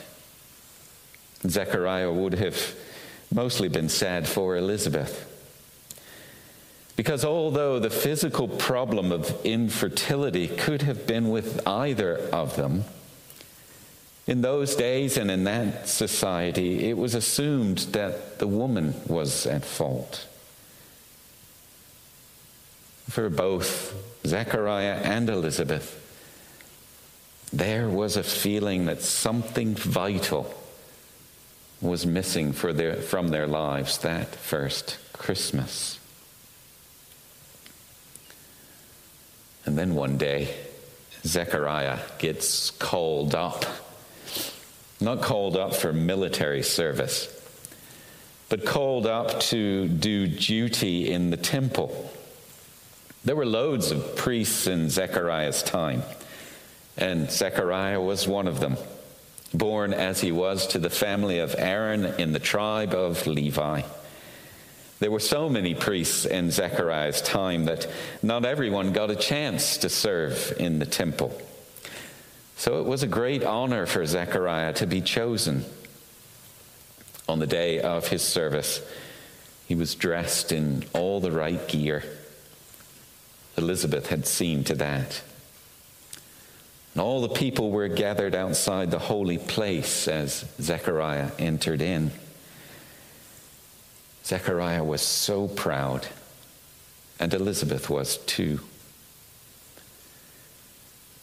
Zechariah 1.47 2.11
would 2.11 2.33
have 2.35 2.75
mostly 3.33 3.69
been 3.69 3.89
sad 3.89 4.27
for 4.27 4.57
Elizabeth. 4.57 5.32
Because 6.95 7.25
although 7.25 7.79
the 7.79 7.89
physical 7.89 8.47
problem 8.47 9.12
of 9.12 9.43
infertility 9.45 10.47
could 10.47 10.84
have 10.84 11.08
been 11.08 11.29
with 11.29 11.67
either 11.67 12.17
of 12.32 12.56
them, 12.56 12.84
in 14.25 14.41
those 14.41 14.75
days 14.75 15.17
and 15.17 15.29
in 15.29 15.43
that 15.43 15.88
society, 15.89 16.89
it 16.89 16.97
was 16.97 17.13
assumed 17.15 17.79
that 17.91 18.39
the 18.39 18.47
woman 18.47 18.93
was 19.08 19.45
at 19.45 19.65
fault. 19.65 20.27
For 23.10 23.29
both 23.29 23.93
Zechariah 24.25 25.01
and 25.03 25.29
Elizabeth, 25.29 25.99
there 27.51 27.89
was 27.89 28.15
a 28.15 28.23
feeling 28.23 28.86
that 28.86 29.01
something 29.01 29.75
vital 29.75 30.53
was 31.82 32.06
missing 32.06 32.51
their, 32.51 32.95
from 32.95 33.27
their 33.27 33.45
lives 33.45 33.97
that 33.99 34.34
first 34.36 34.97
Christmas. 35.12 35.99
And 39.65 39.78
then 39.78 39.95
one 39.95 40.17
day, 40.17 40.54
Zechariah 41.26 41.99
gets 42.19 42.71
called 42.71 43.34
up. 43.34 43.65
Not 44.99 45.21
called 45.21 45.58
up 45.58 45.76
for 45.76 45.93
military 45.93 46.63
service, 46.63 47.30
but 48.49 48.65
called 48.65 49.06
up 49.06 49.39
to 49.41 49.88
do 49.88 50.28
duty 50.28 51.12
in 51.12 51.30
the 51.30 51.38
temple. 51.38 52.12
There 53.26 53.36
were 53.36 53.45
loads 53.45 53.91
of 53.91 54.15
priests 54.15 54.67
in 54.67 54.89
Zechariah's 54.89 55.63
time, 55.63 56.04
and 56.97 57.32
Zechariah 57.32 58.02
was 58.02 58.28
one 58.28 58.47
of 58.47 58.60
them, 58.60 58.78
born 59.54 59.93
as 59.93 60.21
he 60.21 60.32
was 60.32 60.67
to 60.67 60.80
the 60.80 60.89
family 60.89 61.39
of 61.39 61.56
Aaron 61.58 62.06
in 62.19 62.34
the 62.34 62.39
tribe 62.39 62.93
of 62.93 63.26
Levi. 63.28 63.82
There 65.03 65.11
were 65.11 65.19
so 65.19 65.49
many 65.49 65.75
priests 65.75 66.23
in 66.23 66.49
Zechariah's 66.49 67.21
time 67.21 67.65
that 67.65 67.89
not 68.21 68.45
everyone 68.45 68.93
got 68.93 69.11
a 69.11 69.17
chance 69.17 69.75
to 69.79 69.89
serve 69.89 70.53
in 70.57 70.79
the 70.79 70.85
temple. 70.85 71.37
So 72.55 72.79
it 72.79 72.85
was 72.85 73.03
a 73.03 73.07
great 73.07 73.43
honor 73.43 73.85
for 73.85 74.05
Zechariah 74.05 74.71
to 74.75 74.87
be 74.87 75.01
chosen. 75.01 75.65
On 77.27 77.39
the 77.39 77.45
day 77.45 77.81
of 77.81 78.07
his 78.07 78.21
service, 78.21 78.81
he 79.67 79.75
was 79.75 79.93
dressed 79.93 80.53
in 80.53 80.85
all 80.93 81.19
the 81.19 81.33
right 81.33 81.67
gear. 81.67 82.05
Elizabeth 83.57 84.07
had 84.07 84.25
seen 84.25 84.63
to 84.63 84.75
that. 84.75 85.21
And 86.93 87.01
all 87.01 87.19
the 87.19 87.27
people 87.27 87.71
were 87.71 87.89
gathered 87.89 88.35
outside 88.35 88.89
the 88.89 88.99
holy 88.99 89.37
place 89.37 90.07
as 90.07 90.45
Zechariah 90.61 91.31
entered 91.39 91.81
in. 91.81 92.13
Zechariah 94.25 94.83
was 94.83 95.01
so 95.01 95.47
proud, 95.47 96.07
and 97.19 97.33
Elizabeth 97.33 97.89
was 97.89 98.17
too. 98.17 98.62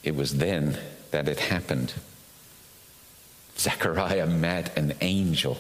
It 0.03 0.15
was 0.15 0.39
then 0.39 0.79
that 1.11 1.29
it 1.29 1.41
happened. 1.41 1.95
Zechariah 3.59 4.27
met 4.27 4.77
an 4.77 4.95
angel, 5.01 5.59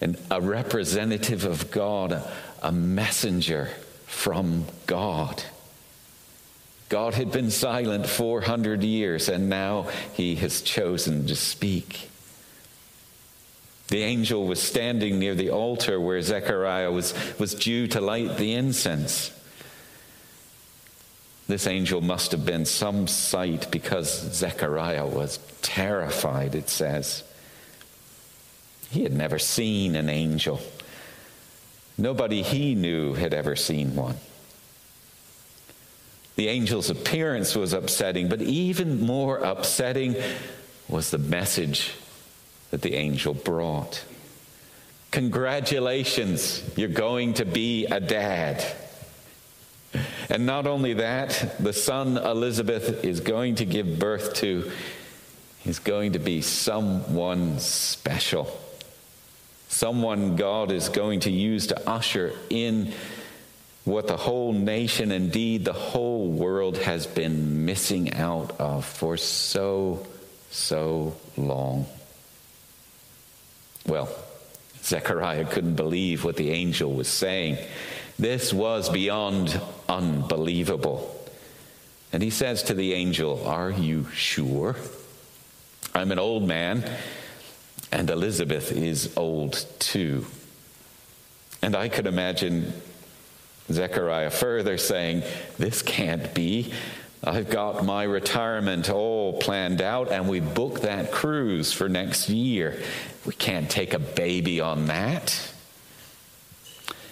and 0.00 0.18
a 0.30 0.40
representative 0.40 1.44
of 1.44 1.70
God, 1.70 2.22
a 2.62 2.72
messenger 2.72 3.70
from 4.06 4.66
God. 4.86 5.42
God 6.88 7.14
had 7.14 7.32
been 7.32 7.50
silent 7.50 8.06
400 8.06 8.84
years, 8.84 9.30
and 9.30 9.48
now 9.48 9.88
he 10.12 10.34
has 10.36 10.60
chosen 10.60 11.26
to 11.26 11.34
speak. 11.34 12.10
The 13.92 14.04
angel 14.04 14.46
was 14.46 14.62
standing 14.62 15.18
near 15.18 15.34
the 15.34 15.50
altar 15.50 16.00
where 16.00 16.22
Zechariah 16.22 16.90
was, 16.90 17.12
was 17.38 17.54
due 17.54 17.86
to 17.88 18.00
light 18.00 18.38
the 18.38 18.54
incense. 18.54 19.30
This 21.46 21.66
angel 21.66 22.00
must 22.00 22.32
have 22.32 22.46
been 22.46 22.64
some 22.64 23.06
sight 23.06 23.70
because 23.70 24.08
Zechariah 24.32 25.04
was 25.04 25.38
terrified, 25.60 26.54
it 26.54 26.70
says. 26.70 27.22
He 28.88 29.02
had 29.02 29.12
never 29.12 29.38
seen 29.38 29.94
an 29.94 30.08
angel. 30.08 30.62
Nobody 31.98 32.40
he 32.40 32.74
knew 32.74 33.12
had 33.12 33.34
ever 33.34 33.54
seen 33.54 33.94
one. 33.94 34.16
The 36.36 36.48
angel's 36.48 36.88
appearance 36.88 37.54
was 37.54 37.74
upsetting, 37.74 38.30
but 38.30 38.40
even 38.40 39.02
more 39.02 39.36
upsetting 39.40 40.16
was 40.88 41.10
the 41.10 41.18
message 41.18 41.92
that 42.72 42.82
the 42.82 42.94
angel 42.94 43.34
brought. 43.34 44.02
Congratulations, 45.12 46.64
you're 46.74 46.88
going 46.88 47.34
to 47.34 47.44
be 47.44 47.84
a 47.84 48.00
dad. 48.00 48.64
And 50.30 50.46
not 50.46 50.66
only 50.66 50.94
that, 50.94 51.56
the 51.60 51.74
son 51.74 52.16
Elizabeth 52.16 53.04
is 53.04 53.20
going 53.20 53.56
to 53.56 53.66
give 53.66 53.98
birth 53.98 54.32
to, 54.36 54.72
is 55.66 55.78
going 55.78 56.12
to 56.12 56.18
be 56.18 56.40
someone 56.40 57.58
special. 57.58 58.58
Someone 59.68 60.36
God 60.36 60.72
is 60.72 60.88
going 60.88 61.20
to 61.20 61.30
use 61.30 61.66
to 61.66 61.88
usher 61.88 62.32
in 62.48 62.94
what 63.84 64.06
the 64.06 64.16
whole 64.16 64.54
nation, 64.54 65.12
indeed 65.12 65.66
the 65.66 65.74
whole 65.74 66.30
world, 66.30 66.78
has 66.78 67.06
been 67.06 67.66
missing 67.66 68.14
out 68.14 68.58
of 68.58 68.86
for 68.86 69.18
so, 69.18 70.06
so 70.50 71.14
long. 71.36 71.84
Well, 73.92 74.08
Zechariah 74.82 75.44
couldn't 75.44 75.74
believe 75.74 76.24
what 76.24 76.36
the 76.36 76.48
angel 76.48 76.94
was 76.94 77.08
saying. 77.08 77.58
This 78.18 78.50
was 78.50 78.88
beyond 78.88 79.60
unbelievable. 79.86 81.14
And 82.10 82.22
he 82.22 82.30
says 82.30 82.62
to 82.62 82.72
the 82.72 82.94
angel, 82.94 83.46
Are 83.46 83.70
you 83.70 84.06
sure? 84.14 84.76
I'm 85.94 86.10
an 86.10 86.18
old 86.18 86.48
man, 86.48 86.90
and 87.92 88.08
Elizabeth 88.08 88.72
is 88.72 89.12
old 89.14 89.62
too. 89.78 90.24
And 91.60 91.76
I 91.76 91.90
could 91.90 92.06
imagine 92.06 92.72
Zechariah 93.70 94.30
further 94.30 94.78
saying, 94.78 95.22
This 95.58 95.82
can't 95.82 96.32
be. 96.32 96.72
I've 97.24 97.48
got 97.48 97.84
my 97.84 98.02
retirement 98.02 98.90
all 98.90 99.34
planned 99.34 99.80
out, 99.80 100.10
and 100.10 100.28
we 100.28 100.40
booked 100.40 100.82
that 100.82 101.12
cruise 101.12 101.72
for 101.72 101.88
next 101.88 102.28
year. 102.28 102.82
We 103.24 103.32
can't 103.32 103.70
take 103.70 103.94
a 103.94 104.00
baby 104.00 104.60
on 104.60 104.86
that. 104.86 105.52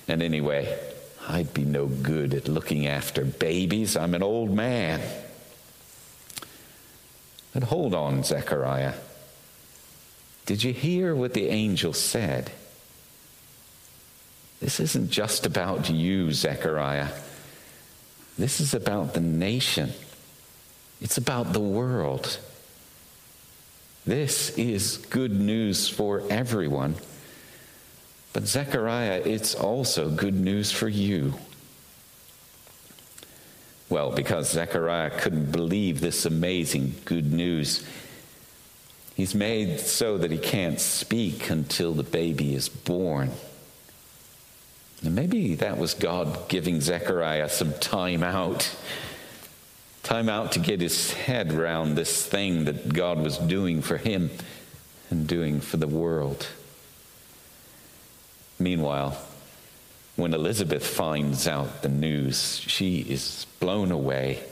And 0.08 0.20
anyway, 0.20 0.76
I'd 1.28 1.54
be 1.54 1.64
no 1.64 1.86
good 1.86 2.34
at 2.34 2.48
looking 2.48 2.88
after 2.88 3.24
babies. 3.24 3.96
I'm 3.96 4.14
an 4.14 4.22
old 4.22 4.50
man. 4.50 5.00
But 7.52 7.64
hold 7.64 7.94
on, 7.94 8.24
Zechariah. 8.24 8.94
Did 10.46 10.64
you 10.64 10.72
hear 10.72 11.14
what 11.14 11.34
the 11.34 11.48
angel 11.48 11.92
said? 11.92 12.50
This 14.58 14.80
isn't 14.80 15.10
just 15.10 15.46
about 15.46 15.88
you, 15.88 16.32
Zechariah. 16.32 17.10
This 18.40 18.58
is 18.58 18.72
about 18.72 19.12
the 19.12 19.20
nation. 19.20 19.92
It's 21.02 21.18
about 21.18 21.52
the 21.52 21.60
world. 21.60 22.38
This 24.06 24.56
is 24.56 24.96
good 24.96 25.38
news 25.38 25.90
for 25.90 26.22
everyone. 26.30 26.94
But 28.32 28.46
Zechariah, 28.46 29.20
it's 29.26 29.54
also 29.54 30.08
good 30.08 30.32
news 30.32 30.72
for 30.72 30.88
you. 30.88 31.34
Well, 33.90 34.10
because 34.10 34.50
Zechariah 34.50 35.10
couldn't 35.10 35.52
believe 35.52 36.00
this 36.00 36.24
amazing 36.24 36.94
good 37.04 37.30
news, 37.30 37.84
he's 39.16 39.34
made 39.34 39.80
so 39.80 40.16
that 40.16 40.30
he 40.30 40.38
can't 40.38 40.80
speak 40.80 41.50
until 41.50 41.92
the 41.92 42.02
baby 42.02 42.54
is 42.54 42.70
born. 42.70 43.32
And 45.02 45.14
maybe 45.14 45.54
that 45.56 45.78
was 45.78 45.94
God 45.94 46.48
giving 46.48 46.80
Zechariah 46.80 47.48
some 47.48 47.72
time 47.74 48.22
out. 48.22 48.74
Time 50.02 50.28
out 50.28 50.52
to 50.52 50.58
get 50.58 50.80
his 50.80 51.12
head 51.12 51.52
around 51.52 51.94
this 51.94 52.26
thing 52.26 52.64
that 52.64 52.92
God 52.92 53.18
was 53.18 53.38
doing 53.38 53.82
for 53.82 53.96
him 53.96 54.30
and 55.10 55.26
doing 55.26 55.60
for 55.60 55.76
the 55.76 55.86
world. 55.86 56.48
Meanwhile, 58.58 59.18
when 60.16 60.34
Elizabeth 60.34 60.86
finds 60.86 61.48
out 61.48 61.82
the 61.82 61.88
news, 61.88 62.58
she 62.58 63.00
is 63.00 63.46
blown 63.58 63.90
away. 63.90 64.42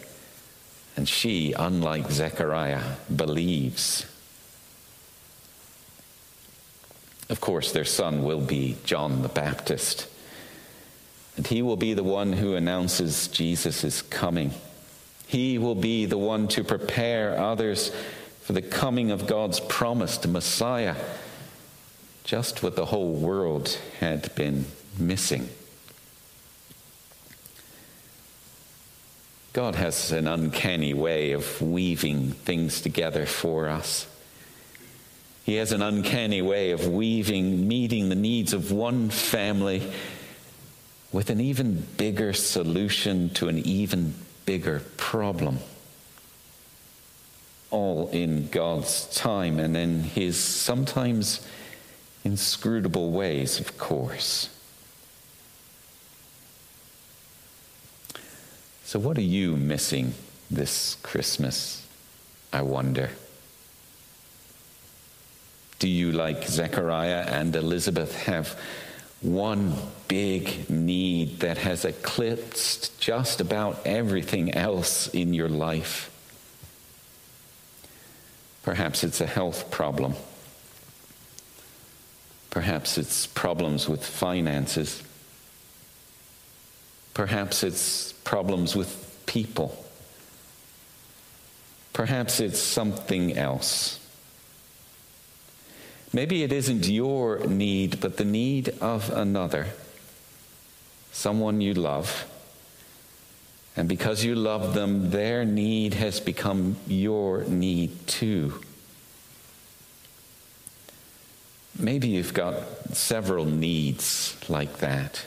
And 0.96 1.08
she, 1.08 1.52
unlike 1.52 2.10
Zechariah, 2.10 2.96
believes. 3.14 4.06
Of 7.28 7.40
course, 7.40 7.70
their 7.70 7.84
son 7.84 8.24
will 8.24 8.40
be 8.40 8.78
John 8.84 9.22
the 9.22 9.28
Baptist. 9.28 10.08
And 11.38 11.46
he 11.46 11.62
will 11.62 11.76
be 11.76 11.94
the 11.94 12.02
one 12.02 12.32
who 12.32 12.56
announces 12.56 13.28
Jesus' 13.28 13.84
is 13.84 14.02
coming. 14.02 14.50
He 15.28 15.56
will 15.56 15.76
be 15.76 16.04
the 16.04 16.18
one 16.18 16.48
to 16.48 16.64
prepare 16.64 17.38
others 17.38 17.94
for 18.40 18.54
the 18.54 18.60
coming 18.60 19.12
of 19.12 19.28
God's 19.28 19.60
promised 19.60 20.26
Messiah, 20.26 20.96
just 22.24 22.64
what 22.64 22.74
the 22.74 22.86
whole 22.86 23.12
world 23.12 23.78
had 24.00 24.34
been 24.34 24.64
missing. 24.98 25.48
God 29.52 29.76
has 29.76 30.10
an 30.10 30.26
uncanny 30.26 30.92
way 30.92 31.30
of 31.30 31.62
weaving 31.62 32.32
things 32.32 32.80
together 32.80 33.26
for 33.26 33.68
us. 33.68 34.08
He 35.44 35.54
has 35.54 35.70
an 35.70 35.82
uncanny 35.82 36.42
way 36.42 36.72
of 36.72 36.88
weaving, 36.88 37.68
meeting 37.68 38.08
the 38.08 38.16
needs 38.16 38.52
of 38.52 38.72
one 38.72 39.08
family 39.08 39.88
with 41.12 41.30
an 41.30 41.40
even 41.40 41.86
bigger 41.96 42.32
solution 42.32 43.30
to 43.30 43.48
an 43.48 43.58
even 43.58 44.14
bigger 44.44 44.82
problem. 44.96 45.58
All 47.70 48.08
in 48.10 48.48
God's 48.48 49.06
time 49.14 49.58
and 49.58 49.76
in 49.76 50.02
His 50.02 50.42
sometimes 50.42 51.46
inscrutable 52.24 53.10
ways, 53.10 53.60
of 53.60 53.78
course. 53.78 54.50
So, 58.84 58.98
what 58.98 59.18
are 59.18 59.22
you 59.22 59.56
missing 59.56 60.14
this 60.50 60.96
Christmas? 61.02 61.86
I 62.52 62.62
wonder. 62.62 63.10
Do 65.78 65.88
you, 65.88 66.10
like 66.12 66.48
Zechariah 66.48 67.26
and 67.28 67.54
Elizabeth, 67.54 68.14
have 68.22 68.58
one 69.20 69.74
big 70.06 70.70
need 70.70 71.40
that 71.40 71.58
has 71.58 71.84
eclipsed 71.84 73.00
just 73.00 73.40
about 73.40 73.80
everything 73.84 74.54
else 74.54 75.08
in 75.08 75.34
your 75.34 75.48
life. 75.48 76.10
Perhaps 78.62 79.02
it's 79.02 79.20
a 79.20 79.26
health 79.26 79.70
problem. 79.70 80.14
Perhaps 82.50 82.98
it's 82.98 83.26
problems 83.26 83.88
with 83.88 84.04
finances. 84.04 85.02
Perhaps 87.14 87.64
it's 87.64 88.12
problems 88.24 88.76
with 88.76 89.20
people. 89.26 89.84
Perhaps 91.92 92.40
it's 92.40 92.60
something 92.60 93.36
else. 93.36 93.98
Maybe 96.12 96.42
it 96.42 96.52
isn't 96.52 96.88
your 96.88 97.40
need, 97.46 98.00
but 98.00 98.16
the 98.16 98.24
need 98.24 98.70
of 98.80 99.10
another, 99.10 99.68
someone 101.12 101.60
you 101.60 101.74
love. 101.74 102.24
And 103.76 103.88
because 103.88 104.24
you 104.24 104.34
love 104.34 104.74
them, 104.74 105.10
their 105.10 105.44
need 105.44 105.94
has 105.94 106.18
become 106.18 106.76
your 106.86 107.44
need 107.44 108.06
too. 108.06 108.60
Maybe 111.78 112.08
you've 112.08 112.34
got 112.34 112.56
several 112.92 113.44
needs 113.44 114.36
like 114.48 114.78
that. 114.78 115.24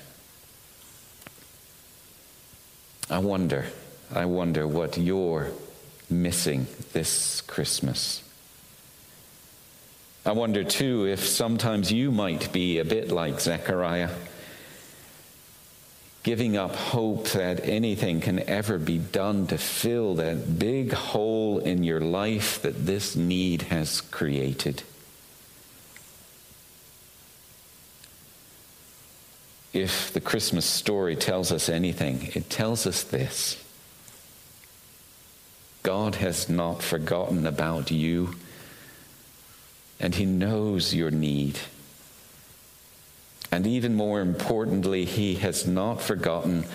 I 3.10 3.20
wonder, 3.20 3.68
I 4.14 4.26
wonder 4.26 4.68
what 4.68 4.98
you're 4.98 5.52
missing 6.10 6.68
this 6.92 7.40
Christmas. 7.42 8.24
I 10.24 10.34
wonder 10.34 10.64
too 10.64 11.08
if 11.08 11.26
sometimes 11.26 11.92
you 11.92 12.12
might 12.12 12.54
be 12.54 12.78
a 12.78 12.86
bit 12.86 13.12
like 13.12 13.40
Zechariah, 13.40 14.12
giving 16.22 16.56
up 16.56 16.76
hope 16.76 17.30
that 17.30 17.68
anything 17.68 18.22
can 18.22 18.48
ever 18.48 18.78
be 18.78 19.00
done 19.00 19.48
to 19.48 19.58
fill 19.58 20.14
that 20.16 20.60
big 20.60 20.94
hole 20.94 21.58
in 21.58 21.84
your 21.84 22.02
life 22.02 22.62
that 22.62 22.86
this 22.86 23.16
need 23.16 23.64
has 23.64 24.02
created. 24.02 24.84
If 29.74 30.14
the 30.14 30.22
Christmas 30.22 30.66
story 30.66 31.16
tells 31.16 31.52
us 31.52 31.68
anything, 31.68 32.30
it 32.36 32.48
tells 32.48 32.86
us 32.86 33.02
this 33.02 33.64
God 35.82 36.16
has 36.16 36.48
not 36.48 36.84
forgotten 36.84 37.48
about 37.48 37.90
you 37.90 38.36
and 40.02 40.16
He 40.16 40.26
knows 40.26 40.94
your 40.94 41.12
need. 41.12 41.60
And 43.52 43.68
even 43.68 43.96
more 43.96 44.22
importantly, 44.22 45.06
he 45.06 45.36
has 45.36 45.68
not 45.68 46.02
forgotten 46.02 46.66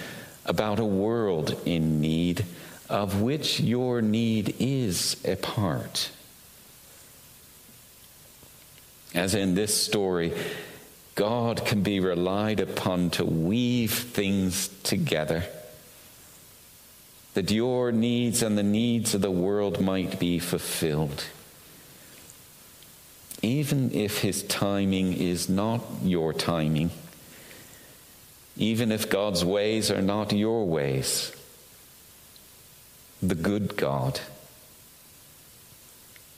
about 0.44 0.78
a 0.78 0.84
world 0.84 1.58
in 1.64 2.00
need, 2.00 2.44
of 2.88 3.22
which 3.22 3.58
your 3.60 4.02
need 4.02 4.54
is 4.58 5.16
a 5.24 5.36
part. 5.36 6.10
As 9.14 9.34
in 9.34 9.54
this 9.54 9.74
story, 9.74 10.34
God 11.14 11.64
can 11.64 11.82
be 11.82 11.98
relied 11.98 12.60
upon 12.60 13.08
to 13.10 13.24
weave 13.24 13.92
things 13.92 14.68
together 14.82 15.44
that 17.32 17.50
your 17.50 17.92
needs 17.92 18.42
and 18.42 18.56
the 18.56 18.62
needs 18.62 19.14
of 19.14 19.20
the 19.22 19.30
world 19.30 19.80
might 19.80 20.18
be 20.18 20.38
fulfilled. 20.38 21.24
Even 23.46 23.92
if 23.92 24.22
his 24.22 24.42
timing 24.42 25.12
is 25.12 25.48
not 25.48 25.84
your 26.02 26.32
timing, 26.32 26.90
even 28.56 28.90
if 28.90 29.08
God's 29.08 29.44
ways 29.44 29.88
are 29.90 30.02
not 30.02 30.32
your 30.32 30.66
ways, 30.66 31.30
the 33.22 33.36
good 33.36 33.76
God, 33.76 34.20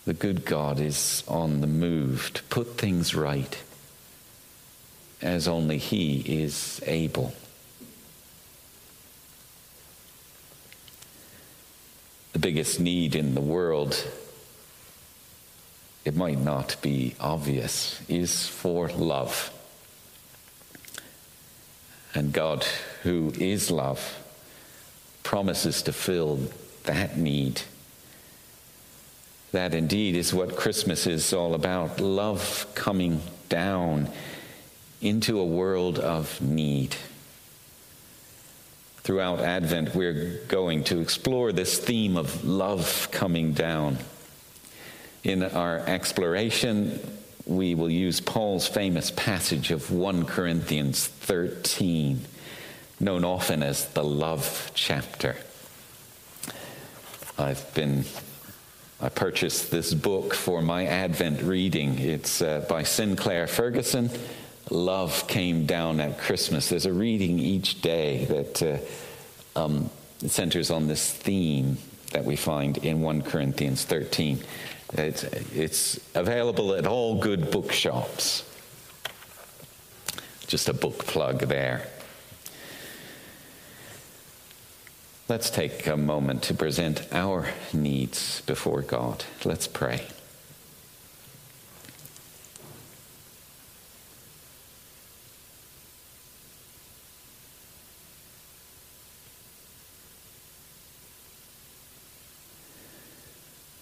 the 0.04 0.12
good 0.12 0.44
God 0.44 0.78
is 0.78 1.24
on 1.26 1.62
the 1.62 1.66
move 1.66 2.30
to 2.34 2.42
put 2.44 2.76
things 2.76 3.14
right 3.14 3.56
as 5.22 5.48
only 5.48 5.78
He 5.78 6.20
is 6.42 6.82
able. 6.86 7.32
the 12.38 12.46
biggest 12.46 12.78
need 12.78 13.16
in 13.16 13.34
the 13.34 13.40
world, 13.40 14.06
it 16.04 16.14
might 16.14 16.38
not 16.38 16.76
be 16.80 17.14
obvious, 17.20 18.00
is 18.08 18.46
for 18.46 18.88
love. 18.88 19.52
And 22.14 22.32
God, 22.32 22.64
who 23.02 23.32
is 23.38 23.70
love, 23.70 24.18
promises 25.22 25.82
to 25.82 25.92
fill 25.92 26.40
that 26.84 27.18
need. 27.18 27.62
That 29.52 29.74
indeed 29.74 30.14
is 30.14 30.32
what 30.32 30.56
Christmas 30.56 31.06
is 31.06 31.32
all 31.32 31.54
about 31.54 32.00
love 32.00 32.66
coming 32.74 33.20
down 33.48 34.10
into 35.00 35.38
a 35.38 35.44
world 35.44 35.98
of 35.98 36.40
need 36.40 36.96
throughout 39.08 39.40
Advent, 39.40 39.94
we're 39.94 40.38
going 40.48 40.84
to 40.84 41.00
explore 41.00 41.50
this 41.50 41.78
theme 41.78 42.14
of 42.14 42.44
love 42.44 43.08
coming 43.10 43.54
down. 43.54 43.96
In 45.24 45.42
our 45.42 45.78
exploration, 45.78 47.00
we 47.46 47.74
will 47.74 47.90
use 47.90 48.20
Paul's 48.20 48.66
famous 48.66 49.10
passage 49.10 49.70
of 49.70 49.90
1 49.90 50.24
Corinthians 50.26 51.06
13, 51.06 52.20
known 53.00 53.24
often 53.24 53.62
as 53.62 53.86
the 53.88 54.04
love 54.04 54.70
chapter. 54.74 55.36
I've 57.38 57.72
been 57.74 58.04
I 59.00 59.08
purchased 59.08 59.70
this 59.70 59.94
book 59.94 60.34
for 60.34 60.60
my 60.60 60.84
Advent 60.86 61.42
reading. 61.42 62.00
It's 62.00 62.42
uh, 62.42 62.66
by 62.68 62.82
Sinclair 62.82 63.46
Ferguson 63.46 64.10
love 64.70 65.26
came 65.28 65.66
down 65.66 66.00
at 66.00 66.18
Christmas. 66.18 66.68
There's 66.68 66.86
a 66.86 66.92
reading 66.92 67.38
each 67.38 67.80
day 67.80 68.24
that 68.26 68.62
uh, 69.56 69.58
um, 69.58 69.90
centers 70.26 70.70
on 70.70 70.88
this 70.88 71.10
theme 71.10 71.78
that 72.12 72.24
we 72.24 72.36
find 72.36 72.78
in 72.78 73.00
1 73.00 73.22
Corinthians 73.22 73.84
13. 73.84 74.40
It's, 74.94 75.22
it's 75.22 76.00
available 76.14 76.74
at 76.74 76.86
all 76.86 77.20
good 77.20 77.50
bookshops. 77.50 78.44
Just 80.46 80.68
a 80.68 80.72
book 80.72 81.06
plug 81.06 81.40
there. 81.40 81.86
Let's 85.28 85.50
take 85.50 85.86
a 85.86 85.96
moment 85.96 86.42
to 86.44 86.54
present 86.54 87.06
our 87.12 87.48
needs 87.74 88.40
before 88.42 88.80
God. 88.80 89.24
Let's 89.44 89.68
pray. 89.68 90.06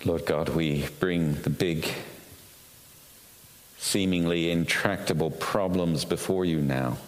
Lord 0.04 0.26
God, 0.26 0.50
we 0.50 0.86
bring 1.00 1.35
the 1.46 1.50
big, 1.50 1.88
seemingly 3.78 4.50
intractable 4.50 5.30
problems 5.30 6.04
before 6.04 6.44
you 6.44 6.60
now. 6.60 6.98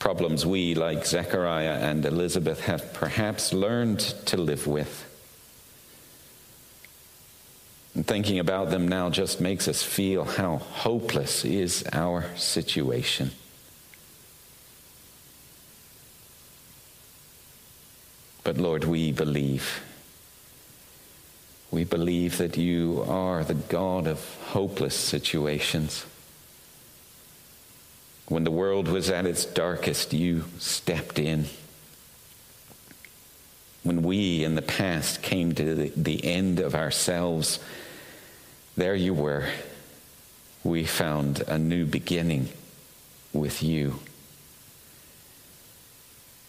Problems 0.00 0.44
we, 0.44 0.74
like 0.74 1.06
Zechariah 1.06 1.78
and 1.78 2.04
Elizabeth, 2.04 2.62
have 2.62 2.92
perhaps 2.92 3.52
learned 3.52 4.00
to 4.26 4.36
live 4.36 4.66
with. 4.66 5.08
And 7.94 8.04
thinking 8.04 8.40
about 8.40 8.70
them 8.70 8.88
now 8.88 9.10
just 9.10 9.40
makes 9.40 9.68
us 9.68 9.80
feel 9.80 10.24
how 10.24 10.56
hopeless 10.56 11.44
is 11.44 11.84
our 11.92 12.24
situation. 12.34 13.30
But 18.42 18.58
Lord, 18.58 18.82
we 18.82 19.12
believe. 19.12 19.80
We 21.74 21.82
believe 21.82 22.38
that 22.38 22.56
you 22.56 23.04
are 23.08 23.42
the 23.42 23.54
God 23.54 24.06
of 24.06 24.20
hopeless 24.50 24.94
situations. 24.94 26.06
When 28.28 28.44
the 28.44 28.52
world 28.52 28.86
was 28.86 29.10
at 29.10 29.26
its 29.26 29.44
darkest, 29.44 30.12
you 30.12 30.44
stepped 30.60 31.18
in. 31.18 31.46
When 33.82 34.04
we 34.04 34.44
in 34.44 34.54
the 34.54 34.62
past 34.62 35.20
came 35.20 35.52
to 35.56 35.90
the, 35.96 36.24
end 36.24 36.60
of 36.60 36.76
ourselves, 36.76 37.58
there 38.76 38.94
you 38.94 39.12
were. 39.12 39.48
We 40.62 40.84
found 40.84 41.40
a 41.48 41.58
new 41.58 41.86
beginning 41.86 42.50
with 43.32 43.64
you. 43.64 43.98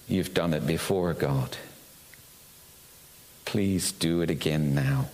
You've 0.07 0.35
done 0.35 0.53
it 0.53 0.67
before, 0.67 1.15
God. 1.15 1.57
Please 3.55 3.93
do 3.93 4.19
it 4.19 4.29
again 4.29 4.75
now. 4.75 5.05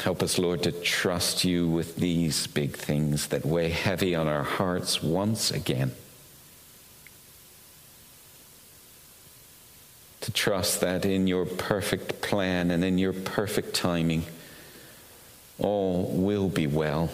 Help 0.00 0.22
us, 0.22 0.38
Lord, 0.38 0.62
to 0.62 0.72
trust 0.72 1.44
you 1.44 1.68
with 1.68 1.96
these 1.96 2.46
big 2.46 2.74
things 2.74 3.26
that 3.26 3.44
weigh 3.44 3.68
heavy 3.68 4.14
on 4.14 4.26
our 4.26 4.42
hearts 4.42 5.02
once 5.02 5.50
again. 5.50 5.92
To 10.22 10.32
trust 10.32 10.80
that 10.80 11.04
in 11.04 11.26
your 11.26 11.44
perfect 11.44 12.22
plan 12.22 12.70
and 12.70 12.82
in 12.82 12.96
your 12.96 13.12
perfect 13.12 13.74
timing, 13.74 14.24
all 15.58 16.06
will 16.10 16.48
be 16.48 16.66
well. 16.66 17.10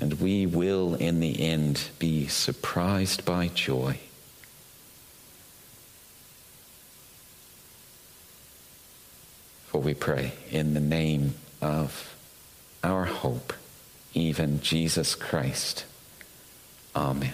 And 0.00 0.14
we 0.22 0.46
will, 0.46 0.94
in 0.94 1.20
the 1.20 1.38
end, 1.38 1.90
be 1.98 2.28
surprised 2.28 3.26
by 3.26 3.48
joy. 3.48 3.98
For 9.72 9.80
we 9.80 9.94
pray 9.94 10.32
in 10.50 10.74
the 10.74 10.80
name 10.80 11.32
of 11.62 12.14
our 12.84 13.06
hope, 13.06 13.54
even 14.12 14.60
Jesus 14.60 15.14
Christ. 15.14 15.86
Amen. 16.94 17.32